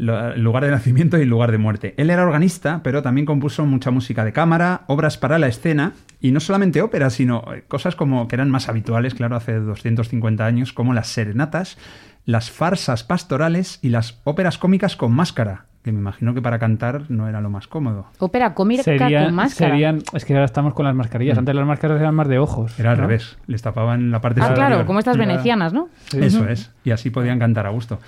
el 0.00 0.42
lugar 0.42 0.64
de 0.64 0.70
nacimiento 0.70 1.18
y 1.18 1.22
el 1.22 1.28
lugar 1.28 1.52
de 1.52 1.58
muerte. 1.58 1.94
Él 1.98 2.08
era 2.08 2.22
organista, 2.22 2.80
pero 2.82 3.02
también 3.02 3.26
compuso 3.26 3.66
mucha 3.66 3.90
música 3.90 4.24
de 4.24 4.32
cámara, 4.32 4.84
obras 4.86 5.18
para 5.18 5.38
la 5.38 5.46
escena, 5.46 5.92
y 6.20 6.32
no 6.32 6.40
solamente 6.40 6.80
óperas, 6.80 7.12
sino 7.14 7.44
eh, 7.52 7.64
cosas 7.68 7.96
como 7.96 8.26
que 8.26 8.36
eran 8.36 8.50
más 8.50 8.68
habituales, 8.68 9.14
claro, 9.14 9.36
hace 9.36 9.54
250 9.54 10.46
años, 10.46 10.72
como 10.72 10.94
las 10.94 11.08
serenatas, 11.08 11.76
las 12.24 12.50
farsas 12.50 13.04
pastorales 13.04 13.78
y 13.82 13.90
las 13.90 14.20
óperas 14.24 14.56
cómicas 14.56 14.96
con 14.96 15.12
máscara, 15.12 15.66
que 15.90 15.94
me 15.94 16.00
imagino 16.00 16.32
que 16.34 16.40
para 16.42 16.58
cantar 16.58 17.02
no 17.10 17.28
era 17.28 17.40
lo 17.40 17.50
más 17.50 17.66
cómodo. 17.68 18.06
Ópera 18.18 18.54
cómica 18.54 18.82
Serían- 18.82 19.24
con 19.26 19.34
máscara. 19.34 19.70
serían- 19.72 20.02
es 20.12 20.24
que 20.24 20.32
ahora 20.32 20.44
estamos 20.46 20.74
con 20.74 20.86
las 20.86 20.94
mascarillas. 20.94 21.36
Antes 21.38 21.54
las 21.54 21.66
máscaras 21.66 22.00
eran 22.00 22.14
más 22.14 22.28
de 22.28 22.38
ojos. 22.38 22.72
Mm. 22.76 22.80
Era 22.80 22.90
al 22.92 22.96
¿no? 22.98 23.06
revés, 23.06 23.36
les 23.46 23.62
tapaban 23.62 24.10
la 24.10 24.20
parte 24.20 24.40
Ah, 24.40 24.44
superior. 24.48 24.66
claro, 24.68 24.86
como 24.86 24.98
estas 24.98 25.16
venecianas, 25.16 25.72
¿no? 25.72 25.88
Sí. 26.10 26.18
Eso 26.20 26.48
es, 26.48 26.70
y 26.84 26.90
así 26.92 27.10
podían 27.10 27.38
cantar 27.38 27.66
a 27.66 27.70
gusto. 27.70 27.98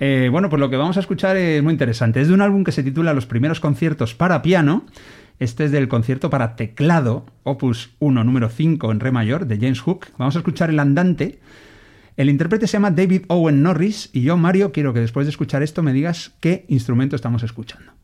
Eh, 0.00 0.28
bueno, 0.30 0.48
pues 0.50 0.60
lo 0.60 0.68
que 0.68 0.76
vamos 0.76 0.96
a 0.96 1.00
escuchar 1.00 1.36
es 1.36 1.62
muy 1.62 1.72
interesante. 1.72 2.20
Es 2.20 2.28
de 2.28 2.34
un 2.34 2.42
álbum 2.42 2.64
que 2.64 2.72
se 2.72 2.82
titula 2.82 3.14
Los 3.14 3.26
primeros 3.26 3.60
conciertos 3.60 4.14
para 4.14 4.42
piano. 4.42 4.84
Este 5.38 5.64
es 5.66 5.70
del 5.72 5.88
concierto 5.88 6.30
para 6.30 6.56
teclado, 6.56 7.26
opus 7.42 7.90
1, 7.98 8.24
número 8.24 8.48
5 8.48 8.90
en 8.92 9.00
re 9.00 9.10
mayor, 9.12 9.46
de 9.46 9.56
James 9.56 9.80
Hook. 9.80 10.06
Vamos 10.18 10.34
a 10.36 10.38
escuchar 10.38 10.70
el 10.70 10.78
andante. 10.80 11.38
El 12.16 12.30
intérprete 12.30 12.66
se 12.66 12.74
llama 12.74 12.90
David 12.90 13.24
Owen 13.28 13.62
Norris 13.62 14.08
y 14.12 14.22
yo, 14.22 14.38
Mario, 14.38 14.72
quiero 14.72 14.94
que 14.94 15.00
después 15.00 15.26
de 15.26 15.30
escuchar 15.30 15.62
esto 15.62 15.82
me 15.82 15.92
digas 15.92 16.32
qué 16.40 16.64
instrumento 16.68 17.14
estamos 17.14 17.42
escuchando. 17.42 17.95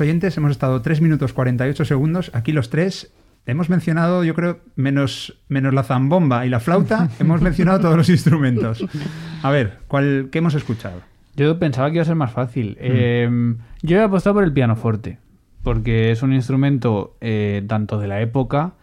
Oyentes, 0.00 0.36
hemos 0.36 0.50
estado 0.50 0.82
3 0.82 1.00
minutos 1.00 1.32
48 1.32 1.84
segundos. 1.84 2.30
Aquí 2.34 2.52
los 2.52 2.70
tres 2.70 3.12
hemos 3.46 3.68
mencionado, 3.68 4.24
yo 4.24 4.34
creo, 4.34 4.60
menos, 4.76 5.38
menos 5.48 5.74
la 5.74 5.82
zambomba 5.82 6.46
y 6.46 6.50
la 6.50 6.60
flauta, 6.60 7.10
hemos 7.18 7.40
mencionado 7.40 7.80
todos 7.80 7.96
los 7.96 8.08
instrumentos. 8.08 8.84
A 9.42 9.50
ver, 9.50 9.78
¿cuál, 9.88 10.28
¿qué 10.30 10.38
hemos 10.38 10.54
escuchado? 10.54 11.00
Yo 11.36 11.58
pensaba 11.58 11.88
que 11.90 11.96
iba 11.96 12.02
a 12.02 12.06
ser 12.06 12.14
más 12.14 12.32
fácil. 12.32 12.76
Eh, 12.80 13.28
yo 13.82 13.98
he 13.98 14.02
apostado 14.02 14.34
por 14.34 14.44
el 14.44 14.52
pianoforte, 14.52 15.18
porque 15.62 16.10
es 16.10 16.22
un 16.22 16.32
instrumento 16.32 17.16
eh, 17.20 17.64
tanto 17.66 17.98
de 17.98 18.06
la 18.06 18.20
época 18.20 18.74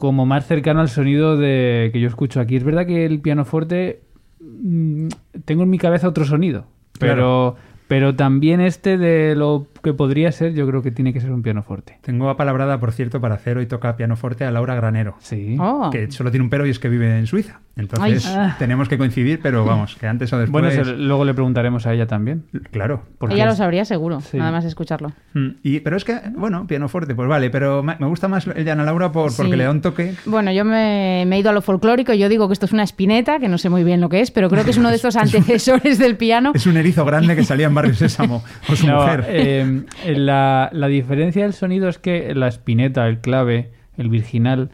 como 0.00 0.24
más 0.26 0.46
cercano 0.46 0.80
al 0.80 0.88
sonido 0.88 1.36
de, 1.36 1.90
que 1.92 2.00
yo 2.00 2.08
escucho 2.08 2.40
aquí. 2.40 2.56
Es 2.56 2.64
verdad 2.64 2.86
que 2.86 3.04
el 3.04 3.20
pianoforte 3.20 4.00
mm, 4.40 5.08
tengo 5.44 5.62
en 5.62 5.70
mi 5.70 5.78
cabeza 5.78 6.08
otro 6.08 6.24
sonido, 6.24 6.66
pero, 6.98 7.56
pero 7.86 8.14
también 8.14 8.60
este 8.60 8.98
de 8.98 9.34
lo 9.36 9.66
que 9.80 9.94
podría 9.94 10.32
ser, 10.32 10.54
yo 10.54 10.66
creo 10.66 10.82
que 10.82 10.90
tiene 10.90 11.12
que 11.12 11.20
ser 11.20 11.32
un 11.32 11.42
pianoforte. 11.42 11.98
Tengo 12.02 12.28
apalabrada, 12.30 12.78
por 12.80 12.92
cierto, 12.92 13.20
para 13.20 13.34
hacer 13.34 13.58
hoy 13.58 13.66
toca 13.66 13.96
pianoforte 13.96 14.44
a 14.44 14.50
Laura 14.50 14.74
Granero. 14.74 15.16
Sí. 15.20 15.56
Oh. 15.58 15.90
Que 15.90 16.10
solo 16.10 16.30
tiene 16.30 16.44
un 16.44 16.50
pero 16.50 16.66
y 16.66 16.70
es 16.70 16.78
que 16.78 16.88
vive 16.88 17.18
en 17.18 17.26
Suiza. 17.26 17.60
Entonces 17.76 18.26
Ay. 18.26 18.34
Ah. 18.36 18.56
tenemos 18.58 18.88
que 18.88 18.98
coincidir, 18.98 19.40
pero 19.42 19.64
vamos, 19.64 19.96
que 19.96 20.06
antes 20.06 20.30
o 20.32 20.38
después. 20.38 20.50
Bueno, 20.52 20.68
eso 20.68 20.92
luego 20.96 21.24
le 21.24 21.32
preguntaremos 21.32 21.86
a 21.86 21.94
ella 21.94 22.06
también. 22.06 22.44
Claro. 22.72 23.04
porque 23.18 23.36
Ella 23.36 23.46
lo 23.46 23.54
sabría 23.54 23.84
seguro, 23.84 24.20
Sí. 24.20 24.36
nada 24.36 24.50
más 24.50 24.64
escucharlo. 24.64 25.12
Mm, 25.34 25.48
Y, 25.62 25.80
pero 25.80 25.96
es 25.96 26.04
que, 26.04 26.20
bueno, 26.36 26.66
pianoforte, 26.66 27.14
pues 27.14 27.28
vale, 27.28 27.48
pero 27.48 27.82
me 27.82 27.94
gusta 28.06 28.28
más 28.28 28.46
el 28.46 28.64
de 28.64 28.70
Ana 28.70 28.84
Laura 28.84 29.12
por, 29.12 29.34
porque 29.34 29.56
le 29.56 29.64
da 29.64 29.70
un 29.70 29.80
toque. 29.80 30.14
Bueno, 30.26 30.52
yo 30.52 30.64
me, 30.64 31.24
me 31.26 31.36
he 31.36 31.38
ido 31.38 31.50
a 31.50 31.52
lo 31.52 31.62
folclórico. 31.62 32.12
Yo 32.12 32.28
digo 32.28 32.48
que 32.48 32.52
esto 32.54 32.66
es 32.66 32.72
una 32.72 32.82
espineta, 32.82 33.38
que 33.38 33.48
no 33.48 33.56
sé 33.56 33.70
muy 33.70 33.84
bien 33.84 34.00
lo 34.00 34.08
que 34.08 34.20
es, 34.20 34.30
pero 34.30 34.50
creo 34.50 34.64
que 34.64 34.70
es 34.72 34.76
uno 34.78 34.90
de 34.90 34.96
estos 35.00 35.16
antecesores 35.16 35.98
del 35.98 36.16
piano. 36.16 36.52
Es 36.54 36.66
un 36.66 36.76
erizo 36.76 37.04
grande 37.04 37.34
que 37.36 37.44
salía 37.44 37.68
en 37.68 37.74
Barrio 37.74 37.94
Sésamo 37.94 38.42
o 38.68 38.76
su 38.76 38.86
No, 38.86 38.96
mujer. 39.02 39.24
eh, 39.28 39.82
la, 40.16 40.68
la 40.72 40.86
diferencia 40.88 41.44
del 41.44 41.52
sonido 41.54 41.88
es 41.88 41.98
que 41.98 42.34
la 42.34 42.48
espineta, 42.48 43.06
el 43.08 43.20
clave, 43.20 43.70
el 43.96 44.08
virginal, 44.10 44.70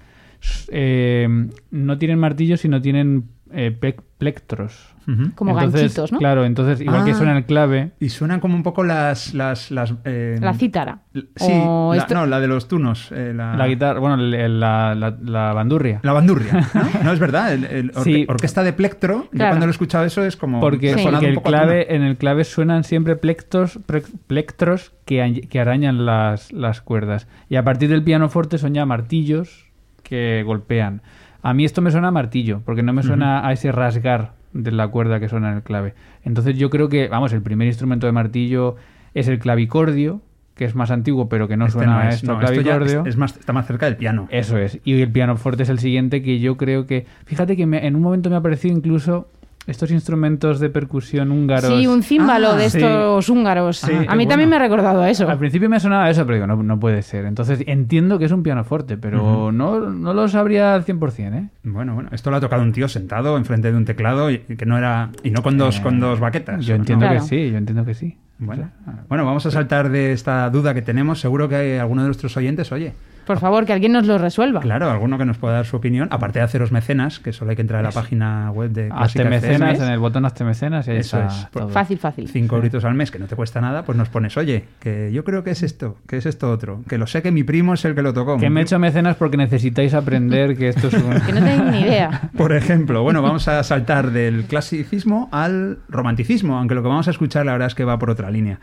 eh, 0.70 1.48
no 1.70 1.98
tienen 1.98 2.18
martillos, 2.18 2.60
sino 2.60 2.80
tienen 2.80 3.24
eh, 3.52 3.76
plec- 3.80 4.02
plectros. 4.18 4.92
Como 5.36 5.52
Entonces, 5.52 5.82
ganchitos, 5.82 6.10
¿no? 6.10 6.18
Claro, 6.18 6.44
entonces, 6.44 6.80
igual 6.80 7.04
que 7.04 7.12
Ah. 7.12 7.14
suena 7.14 7.38
el 7.38 7.44
clave, 7.44 7.92
Y 8.00 8.08
suenan 8.08 8.40
como 8.40 8.56
un 8.56 8.64
poco 8.64 8.82
las. 8.82 9.34
las, 9.34 9.70
las 9.70 9.94
eh, 10.04 10.36
La 10.40 10.52
cítara. 10.54 10.98
Sí, 11.14 11.52
O 11.64 11.92
la, 11.94 12.00
esto- 12.02 12.14
no, 12.16 12.26
la 12.26 12.40
de 12.40 12.48
los 12.48 12.66
tunos. 12.66 13.12
eh, 13.12 13.32
la, 13.32 13.56
la 13.56 13.68
guitarra, 13.68 14.00
bueno, 14.00 14.16
el- 14.16 14.34
el- 14.34 14.58
la, 14.58 14.96
la- 14.96 15.16
la 15.22 15.52
bandurria. 15.52 16.00
La 16.02 16.12
bandurria. 16.12 16.68
¿no? 16.74 16.82
No, 17.04 17.12
es 17.12 17.20
verdad. 17.20 17.52
El, 17.54 17.64
el 17.66 17.92
orque- 17.92 18.02
Sí. 18.02 18.26
Orquesta 18.28 18.64
de 18.64 18.72
plectro. 18.72 19.22
Yo 19.26 19.30
Claro. 19.30 19.50
cuando 19.52 19.66
lo 19.66 19.70
he 19.70 19.74
escuchado 19.74 20.04
eso 20.04 20.24
es 20.24 20.36
como. 20.36 20.58
Porque, 20.58 20.94
Sí. 20.94 21.06
el 21.06 21.40
clave, 21.40 21.94
en 21.94 22.02
el 22.02 22.16
clave 22.16 22.42
suenan 22.42 22.82
siempre 22.82 23.14
plectros, 23.14 23.78
pre- 23.86 24.02
plectros 24.26 24.92
que, 25.04 25.46
que 25.48 25.60
arañan 25.60 26.04
las, 26.04 26.52
las 26.52 26.80
cuerdas. 26.80 27.28
Y 27.48 27.54
a 27.54 27.62
partir 27.62 27.88
del 27.90 28.02
pianoforte 28.02 28.58
son 28.58 28.74
ya 28.74 28.84
martillos 28.86 29.65
que 30.08 30.42
golpean. 30.44 31.02
A 31.42 31.54
mí 31.54 31.64
esto 31.64 31.82
me 31.82 31.90
suena 31.90 32.08
a 32.08 32.10
martillo, 32.10 32.60
porque 32.64 32.82
no 32.82 32.92
me 32.92 33.02
suena 33.02 33.46
a 33.46 33.52
ese 33.52 33.70
rasgar 33.72 34.32
de 34.52 34.72
la 34.72 34.88
cuerda 34.88 35.20
que 35.20 35.28
suena 35.28 35.50
en 35.50 35.56
el 35.56 35.62
clave. 35.62 35.94
Entonces 36.24 36.56
yo 36.56 36.70
creo 36.70 36.88
que, 36.88 37.08
vamos, 37.08 37.32
el 37.32 37.42
primer 37.42 37.66
instrumento 37.68 38.06
de 38.06 38.12
martillo 38.12 38.76
es 39.14 39.28
el 39.28 39.38
clavicordio, 39.38 40.20
que 40.54 40.64
es 40.64 40.74
más 40.74 40.90
antiguo, 40.90 41.28
pero 41.28 41.46
que 41.48 41.56
no 41.56 41.66
Este 41.66 41.78
suena 41.78 41.92
no 41.92 41.98
a 42.00 42.08
es, 42.08 42.14
esto, 42.16 42.26
no, 42.32 42.40
esto 42.40 42.52
ya 42.54 42.62
clavicordio. 42.62 43.00
es, 43.02 43.06
es 43.08 43.16
más, 43.16 43.36
está 43.36 43.52
más 43.52 43.66
cerca 43.66 43.86
del 43.86 43.96
piano. 43.96 44.26
Eso 44.30 44.56
es. 44.58 44.80
Y 44.84 45.00
el 45.02 45.10
pianoforte 45.12 45.64
es 45.64 45.68
el 45.68 45.78
siguiente 45.78 46.22
que 46.22 46.38
yo 46.40 46.56
creo 46.56 46.86
que... 46.86 47.06
Fíjate 47.26 47.56
que 47.56 47.66
me- 47.66 47.86
en 47.86 47.94
un 47.94 48.02
momento 48.02 48.30
me 48.30 48.36
ha 48.36 48.40
parecido 48.40 48.74
incluso 48.76 49.28
estos 49.66 49.90
instrumentos 49.90 50.60
de 50.60 50.70
percusión 50.70 51.32
húngaros. 51.32 51.66
Sí, 51.72 51.86
un 51.86 52.02
címbalo 52.02 52.50
Ah, 52.52 52.56
de 52.56 52.70
sí. 52.70 52.78
estos 52.78 53.28
húngaros. 53.28 53.78
Sí, 53.78 53.92
a 54.06 54.14
mí 54.14 54.26
también 54.26 54.48
me 54.48 54.56
ha 54.56 54.58
recordado 54.60 55.02
a 55.02 55.10
eso. 55.10 55.28
Al 55.28 55.38
principio 55.38 55.68
me 55.68 55.80
sonaba 55.80 56.08
eso, 56.08 56.24
pero 56.24 56.36
digo, 56.36 56.46
no, 56.46 56.62
no 56.62 56.78
puede 56.78 57.02
ser. 57.02 57.24
Entonces 57.24 57.62
entiendo 57.66 58.18
que 58.18 58.26
es 58.26 58.32
un 58.32 58.42
pianoforte, 58.42 58.96
pero 58.96 59.50
no, 59.52 59.80
no 59.90 60.14
lo 60.14 60.28
sabría 60.28 60.74
al 60.74 60.84
100%, 60.84 61.34
¿eh? 61.34 61.48
Bueno, 61.64 61.94
bueno, 61.94 62.10
esto 62.12 62.30
lo 62.30 62.36
ha 62.36 62.40
tocado 62.40 62.62
un 62.62 62.72
tío 62.72 62.88
sentado 62.88 63.36
enfrente 63.36 63.70
de 63.72 63.76
un 63.76 63.84
teclado 63.84 64.30
y 64.30 64.38
que 64.38 64.66
no 64.66 64.78
era 64.78 65.10
y 65.22 65.30
no 65.30 65.42
con 65.42 65.58
dos 65.58 65.78
Eh, 65.78 65.82
con 65.82 65.98
dos 66.00 66.20
baquetas. 66.20 66.64
Yo 66.64 66.74
¿no? 66.74 66.80
entiendo 66.80 67.06
Claro. 67.06 67.20
que 67.20 67.26
sí, 67.26 67.50
yo 67.50 67.58
entiendo 67.58 67.84
que 67.84 67.94
sí. 67.94 68.16
Bueno, 68.38 68.70
bueno, 69.08 69.24
vamos 69.24 69.46
a 69.46 69.50
saltar 69.50 69.88
de 69.88 70.12
esta 70.12 70.48
duda 70.50 70.74
que 70.74 70.82
tenemos. 70.82 71.20
Seguro 71.20 71.48
que 71.48 71.56
hay 71.56 71.78
alguno 71.78 72.02
de 72.02 72.08
nuestros 72.08 72.36
oyentes, 72.36 72.70
oye, 72.70 72.92
Por 73.26 73.38
favor, 73.38 73.66
que 73.66 73.72
alguien 73.72 73.92
nos 73.92 74.06
lo 74.06 74.18
resuelva. 74.18 74.60
claro, 74.60 74.90
alguno 74.90 75.18
que 75.18 75.24
nos 75.24 75.36
pueda 75.38 75.54
dar 75.54 75.66
su 75.66 75.76
opinión, 75.76 76.08
aparte 76.12 76.38
de 76.38 76.44
haceros 76.44 76.72
mecenas, 76.72 77.18
que 77.18 77.32
solo 77.32 77.50
hay 77.50 77.56
que 77.56 77.62
entrar 77.62 77.80
a 77.80 77.82
la 77.82 77.90
página 77.90 78.50
web 78.52 78.70
de 78.70 78.88
Hazte 78.92 79.24
mecenas, 79.24 79.80
en 79.80 79.88
el 79.88 79.98
botón 79.98 80.24
hazte 80.24 80.44
mecenas 80.44 80.86
y 80.88 80.92
ahí 80.92 80.96
Eso 80.98 81.20
está 81.20 81.42
es. 81.42 81.50
todo. 81.50 81.68
Fácil, 81.68 81.98
fácil. 81.98 82.28
Cinco 82.28 82.56
euritos 82.56 82.84
al 82.84 82.94
mes, 82.94 83.10
que 83.10 83.18
no 83.18 83.26
te 83.26 83.36
cuesta 83.36 83.60
nada, 83.60 83.84
pues 83.84 83.98
nos 83.98 84.08
pones, 84.08 84.36
oye, 84.36 84.64
que 84.80 85.10
yo 85.12 85.24
creo 85.24 85.42
que 85.44 85.50
es 85.50 85.62
esto, 85.62 85.96
que 86.06 86.16
es 86.18 86.26
esto 86.26 86.50
otro, 86.50 86.82
que 86.88 86.98
lo 86.98 87.06
sé 87.06 87.22
que 87.22 87.32
mi 87.32 87.42
primo 87.42 87.74
es 87.74 87.84
el 87.84 87.94
que 87.94 88.02
lo 88.02 88.12
tocó. 88.14 88.36
Que 88.38 88.48
me 88.48 88.60
he 88.60 88.62
hecho 88.62 88.78
mecenas 88.78 89.16
porque 89.16 89.36
necesitáis 89.36 89.92
aprender 89.94 90.56
que 90.56 90.68
esto 90.68 90.88
es 90.88 90.94
un... 90.94 91.20
Que 91.26 91.32
no 91.32 91.44
tengo 91.44 91.64
ni 91.70 91.80
idea. 91.80 92.30
Por 92.36 92.52
ejemplo, 92.52 93.02
bueno, 93.02 93.22
vamos 93.22 93.48
a 93.48 93.62
saltar 93.64 94.12
del 94.12 94.44
clasicismo 94.44 95.28
al 95.32 95.78
romanticismo, 95.88 96.56
aunque 96.58 96.74
lo 96.74 96.82
que 96.82 96.88
vamos 96.88 97.08
a 97.08 97.10
escuchar 97.10 97.46
la 97.46 97.52
verdad 97.52 97.68
es 97.68 97.74
que 97.74 97.84
va 97.84 97.98
por 97.98 98.10
otra 98.10 98.30
línea. 98.30 98.60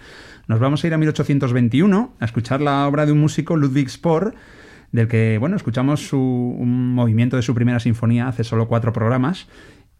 Nos 0.48 0.60
vamos 0.60 0.84
a 0.84 0.88
ir 0.88 0.94
a 0.94 0.98
1821 0.98 2.14
a 2.20 2.26
escuchar 2.26 2.62
la 2.62 2.88
obra 2.88 3.06
de 3.06 3.12
un 3.12 3.20
músico, 3.20 3.56
Ludwig 3.56 3.90
Spohr, 3.90 4.34
del 4.94 5.10
que, 5.10 5.38
bueno, 5.40 5.58
escuchamos 5.58 6.08
su- 6.08 6.18
un 6.58 6.94
movimiento 6.94 7.36
de 7.36 7.42
su 7.42 7.54
primera 7.54 7.82
sinfonía 7.82 8.30
hace 8.30 8.46
solo 8.46 8.70
cuatro 8.70 8.94
programas 8.94 9.48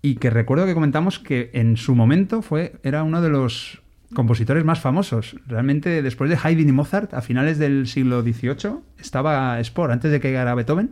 y 0.02 0.16
que 0.16 0.30
recuerdo 0.30 0.66
que 0.66 0.74
comentamos 0.74 1.20
que 1.20 1.50
en 1.54 1.76
su 1.76 1.94
momento 1.96 2.42
fue, 2.42 2.76
era 2.84 3.04
uno 3.04 3.22
de 3.22 3.30
los 3.30 3.82
compositores 4.14 4.64
más 4.64 4.80
famosos. 4.80 5.36
Realmente, 5.48 6.02
después 6.02 6.30
de 6.30 6.38
Haydn 6.42 6.70
y 6.70 6.72
Mozart, 6.72 7.14
a 7.14 7.22
finales 7.22 7.58
del 7.58 7.88
siglo 7.88 8.22
XVIII, 8.22 8.76
estaba 9.00 9.62
Spohr, 9.64 9.92
antes 9.92 10.12
de 10.12 10.20
que 10.22 10.28
llegara 10.30 10.56
Beethoven, 10.56 10.92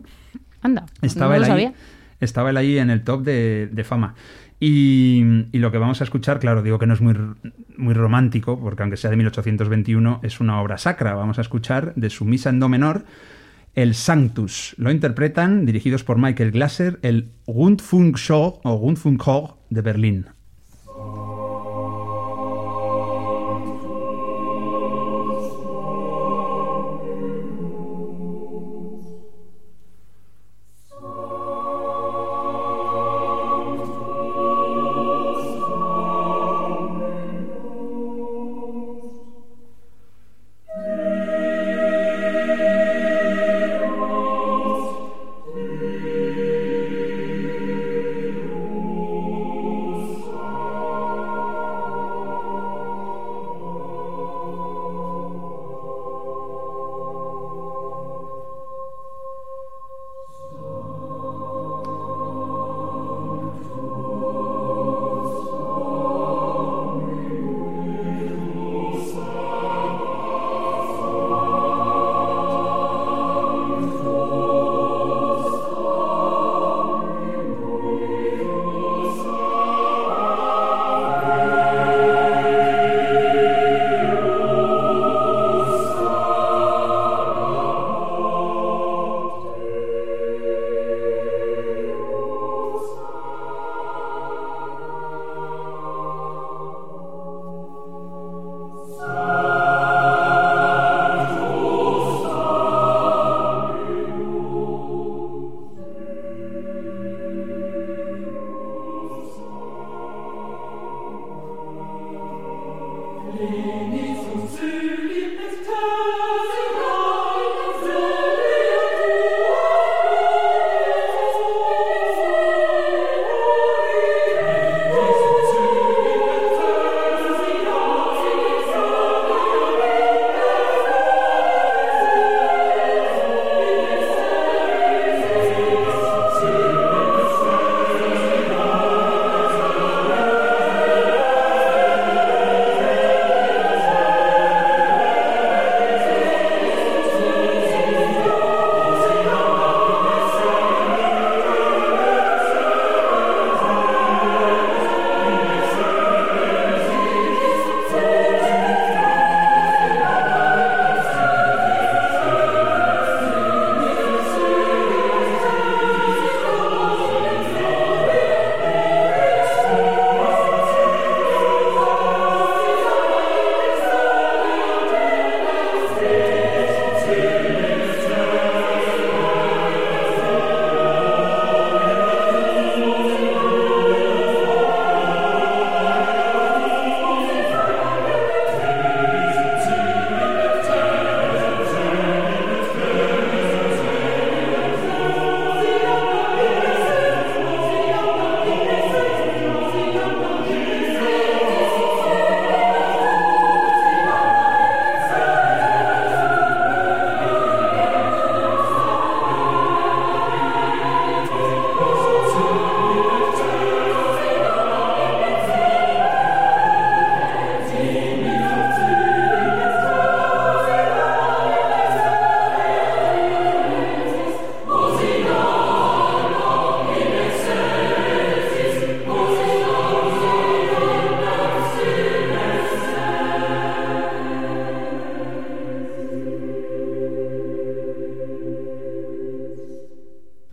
Anda, 0.60 0.84
estaba, 1.00 1.34
no 1.34 1.38
lo 1.40 1.44
él 1.46 1.52
ahí, 1.52 1.62
sabía. 1.64 1.72
estaba 2.20 2.50
él 2.50 2.56
ahí 2.56 2.78
en 2.78 2.90
el 2.90 3.02
top 3.04 3.22
de, 3.22 3.68
de 3.72 3.84
fama. 3.84 4.14
Y, 4.58 5.46
y 5.52 5.58
lo 5.58 5.72
que 5.72 5.78
vamos 5.78 6.00
a 6.00 6.04
escuchar, 6.04 6.38
claro, 6.38 6.62
digo 6.62 6.78
que 6.78 6.86
no 6.86 6.94
es 6.94 7.00
muy, 7.00 7.14
muy 7.76 7.94
romántico, 7.94 8.58
porque 8.60 8.82
aunque 8.82 8.96
sea 8.96 9.10
de 9.10 9.16
1821, 9.16 10.20
es 10.22 10.40
una 10.40 10.60
obra 10.60 10.78
sacra. 10.78 11.14
Vamos 11.14 11.38
a 11.38 11.42
escuchar 11.42 11.92
de 11.96 12.10
su 12.10 12.24
misa 12.24 12.50
en 12.50 12.60
do 12.60 12.68
menor, 12.68 13.04
el 13.74 13.94
Sanctus. 13.94 14.74
Lo 14.78 14.90
interpretan, 14.90 15.66
dirigidos 15.66 16.04
por 16.04 16.18
Michael 16.18 16.52
Glasser, 16.52 16.98
el 17.02 17.30
Rundfunkchor 17.46 18.60
o 18.62 18.78
Rundfunkchor 18.78 19.56
de 19.70 19.80
Berlín. 19.80 20.26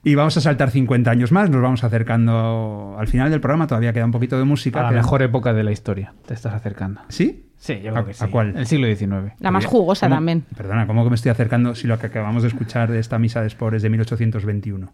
Y 0.10 0.16
vamos 0.16 0.36
a 0.38 0.42
saltar 0.42 0.72
50 0.72 1.12
años 1.12 1.32
más, 1.32 1.52
nos 1.52 1.62
vamos 1.62 1.84
acercando 1.84 2.96
al 2.98 3.08
final 3.08 3.30
del 3.30 3.40
programa, 3.42 3.68
todavía 3.68 3.94
queda 3.94 4.06
un 4.06 4.12
poquito 4.12 4.40
de 4.40 4.44
música. 4.44 4.80
A 4.80 4.84
la 4.84 4.90
queda- 4.90 5.02
mejor 5.02 5.22
época 5.22 5.54
de 5.54 5.64
la 5.64 5.72
historia 5.72 6.14
te 6.26 6.34
estás 6.34 6.54
acercando. 6.56 7.02
¿Sí? 7.10 7.46
Sí, 7.58 7.80
yo 7.84 7.92
¿A- 7.92 7.94
creo 7.94 8.06
que 8.08 8.14
sí. 8.16 8.24
a 8.24 8.28
cuál? 8.30 8.58
El 8.58 8.66
siglo 8.66 8.88
XIX. 8.88 9.34
La 9.40 9.52
más 9.52 9.66
jugosa 9.68 10.08
¿Cómo- 10.08 10.16
también. 10.16 10.46
Perdona, 10.58 10.88
¿cómo 10.88 11.04
que 11.04 11.10
me 11.12 11.16
estoy 11.16 11.30
acercando 11.30 11.76
si 11.76 11.86
lo 11.86 12.00
que 12.00 12.08
acabamos 12.08 12.42
de 12.42 12.48
escuchar 12.48 12.90
de 12.90 12.98
esta 12.98 13.20
misa 13.20 13.42
de 13.42 13.48
Sport 13.48 13.76
es 13.76 13.84
de 13.84 13.90
1821? 13.92 14.92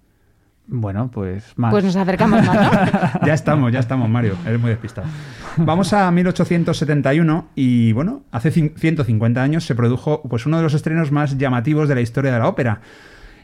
Bueno, 0.68 1.10
pues 1.14 1.54
más. 1.56 1.72
Pues 1.72 1.86
nos 1.86 1.96
acercamos 1.96 2.44
más, 2.46 2.56
¿no? 2.56 3.20
ya 3.26 3.34
estamos, 3.34 3.72
ya 3.72 3.80
estamos, 3.80 4.10
Mario. 4.10 4.36
Eres 4.46 4.60
muy 4.60 4.72
despistado. 4.72 5.08
Vamos 5.56 5.94
a 5.94 6.12
1871 6.12 7.48
y 7.56 7.94
bueno, 7.94 8.24
hace 8.32 8.52
cin- 8.52 8.74
150 8.76 9.42
años 9.42 9.64
se 9.64 9.76
produjo 9.76 10.24
pues 10.28 10.46
uno 10.46 10.58
de 10.58 10.64
los 10.64 10.74
estrenos 10.74 11.12
más 11.14 11.38
llamativos 11.38 11.88
de 11.88 11.96
la 11.96 12.02
historia 12.02 12.34
de 12.34 12.40
la 12.40 12.50
ópera. 12.50 12.82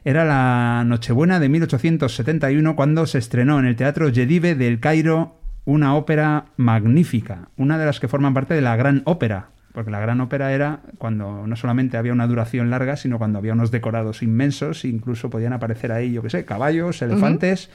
Era 0.03 0.25
la 0.25 0.83
Nochebuena 0.83 1.39
de 1.39 1.47
1871 1.47 2.75
cuando 2.75 3.05
se 3.05 3.19
estrenó 3.19 3.59
en 3.59 3.65
el 3.65 3.75
Teatro 3.75 4.09
Yedive 4.09 4.55
del 4.55 4.79
Cairo 4.79 5.39
una 5.63 5.95
ópera 5.95 6.45
magnífica, 6.57 7.49
una 7.55 7.77
de 7.77 7.85
las 7.85 7.99
que 7.99 8.07
forman 8.07 8.33
parte 8.33 8.55
de 8.55 8.61
la 8.61 8.75
Gran 8.75 9.03
Ópera, 9.05 9.49
porque 9.73 9.91
la 9.91 9.99
Gran 9.99 10.19
Ópera 10.19 10.53
era 10.53 10.79
cuando 10.97 11.45
no 11.45 11.55
solamente 11.55 11.97
había 11.97 12.13
una 12.13 12.25
duración 12.25 12.71
larga, 12.71 12.95
sino 12.95 13.19
cuando 13.19 13.37
había 13.37 13.53
unos 13.53 13.69
decorados 13.69 14.23
inmensos, 14.23 14.85
incluso 14.85 15.29
podían 15.29 15.53
aparecer 15.53 15.91
ahí, 15.91 16.11
yo 16.11 16.23
qué 16.23 16.31
sé, 16.31 16.45
caballos, 16.45 17.03
elefantes 17.03 17.69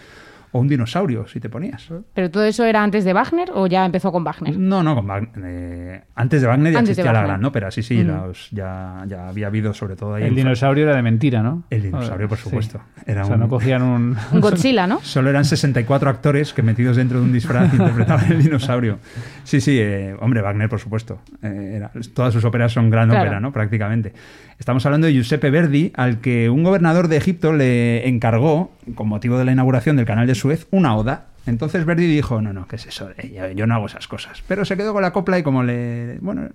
o 0.53 0.59
un 0.61 0.69
dinosaurio, 0.69 1.27
si 1.27 1.41
te 1.41 1.49
ponías. 1.49 1.89
¿Pero 2.15 2.31
todo 2.31 2.45
eso 2.45 2.65
era 2.65 2.83
antes 2.83 3.05
de 3.05 3.13
Wagner 3.13 3.51
o 3.55 3.67
ya 3.67 3.85
empezó 3.85 4.13
con 4.13 4.25
Wagner? 4.25 4.57
No, 4.59 4.83
no, 4.83 4.95
con 4.95 5.07
Wagner, 5.07 5.31
eh, 5.45 6.03
antes 6.15 6.41
de 6.41 6.47
Wagner 6.47 6.73
ya 6.73 6.79
Antes 6.79 6.91
existía 6.93 7.13
la. 7.13 7.23
Gran 7.23 7.45
Ópera, 7.45 7.71
sí, 7.71 7.83
sí, 7.83 8.03
los- 8.03 8.49
ya, 8.51 9.05
ya 9.07 9.29
había 9.29 9.49
habido 9.49 9.75
sobre 9.75 9.97
todo 9.97 10.15
ahí... 10.15 10.25
el 10.25 10.35
dinosaurio 10.35 10.85
era 10.85 10.97
de 10.97 11.03
mentira, 11.03 11.43
¿no? 11.43 11.65
El 11.71 11.83
dinosaurio, 11.83 12.29
por 12.29 12.39
Sí. 12.39 12.45
supuesto. 12.45 12.81
Era 13.07 13.23
o 13.23 13.27
sea, 13.27 13.35
un- 13.35 13.41
no 13.41 13.49
cogían 13.49 13.83
un... 13.83 14.17
Un 14.33 14.41
Godzilla, 14.41 14.87
¿no? 14.87 15.01
Solo 15.03 15.31
eran 15.31 15.45
64 15.45 16.09
actores 16.11 16.53
que 16.53 16.63
metidos 16.63 16.97
dentro 16.97 17.19
de 17.19 17.25
un 17.25 17.33
disfraz 17.33 17.73
interpretaban 17.73 18.33
el 18.33 18.43
dinosaurio. 18.43 18.99
Sí, 19.45 19.61
sí, 19.61 19.79
eh, 19.81 20.15
hombre, 20.21 20.41
Wagner, 20.43 20.69
por 20.69 20.79
supuesto. 20.81 21.21
Eh, 21.43 21.75
era- 21.77 21.91
todas 22.15 22.33
sus 22.33 22.45
óperas 22.45 22.73
son 22.73 22.91
gran 22.91 23.09
Claro. 23.09 23.23
ópera, 23.25 23.41
¿no? 23.41 23.53
Prácticamente. 23.53 24.13
Estamos 24.59 24.87
hablando 24.87 25.07
de 25.07 25.13
Giuseppe 25.13 25.51
Verdi, 25.51 25.93
al 25.95 26.21
que 26.21 26.49
un 26.49 26.63
gobernador 26.63 27.09
de 27.09 27.17
Egipto 27.19 27.53
le 27.53 28.09
encargó, 28.09 28.73
con 28.95 29.09
motivo 29.09 29.39
de 29.39 29.45
la 29.45 29.53
inauguración 29.53 29.97
del 29.97 30.07
canal 30.07 30.27
de 30.27 30.35
Suez, 30.35 30.67
una 30.71 30.97
oda. 30.97 31.27
Entonces 31.47 31.85
Verdi 31.85 32.07
dijo, 32.07 32.41
no, 32.41 32.53
no, 32.53 32.67
¿qué 32.67 32.77
es 32.77 32.87
eso? 32.87 33.11
Eh, 33.19 33.53
yo- 33.55 33.67
no 33.67 33.75
hago 33.75 33.87
esas 33.87 34.09
cosas. 34.09 34.43
Pero 34.49 34.65
se 34.65 34.77
quedó 34.77 34.93
con 34.95 35.03
la 35.03 35.13
copla 35.13 35.39
y 35.39 35.43
como 35.43 35.63
le... 35.63 36.19
Bueno, 36.21 36.49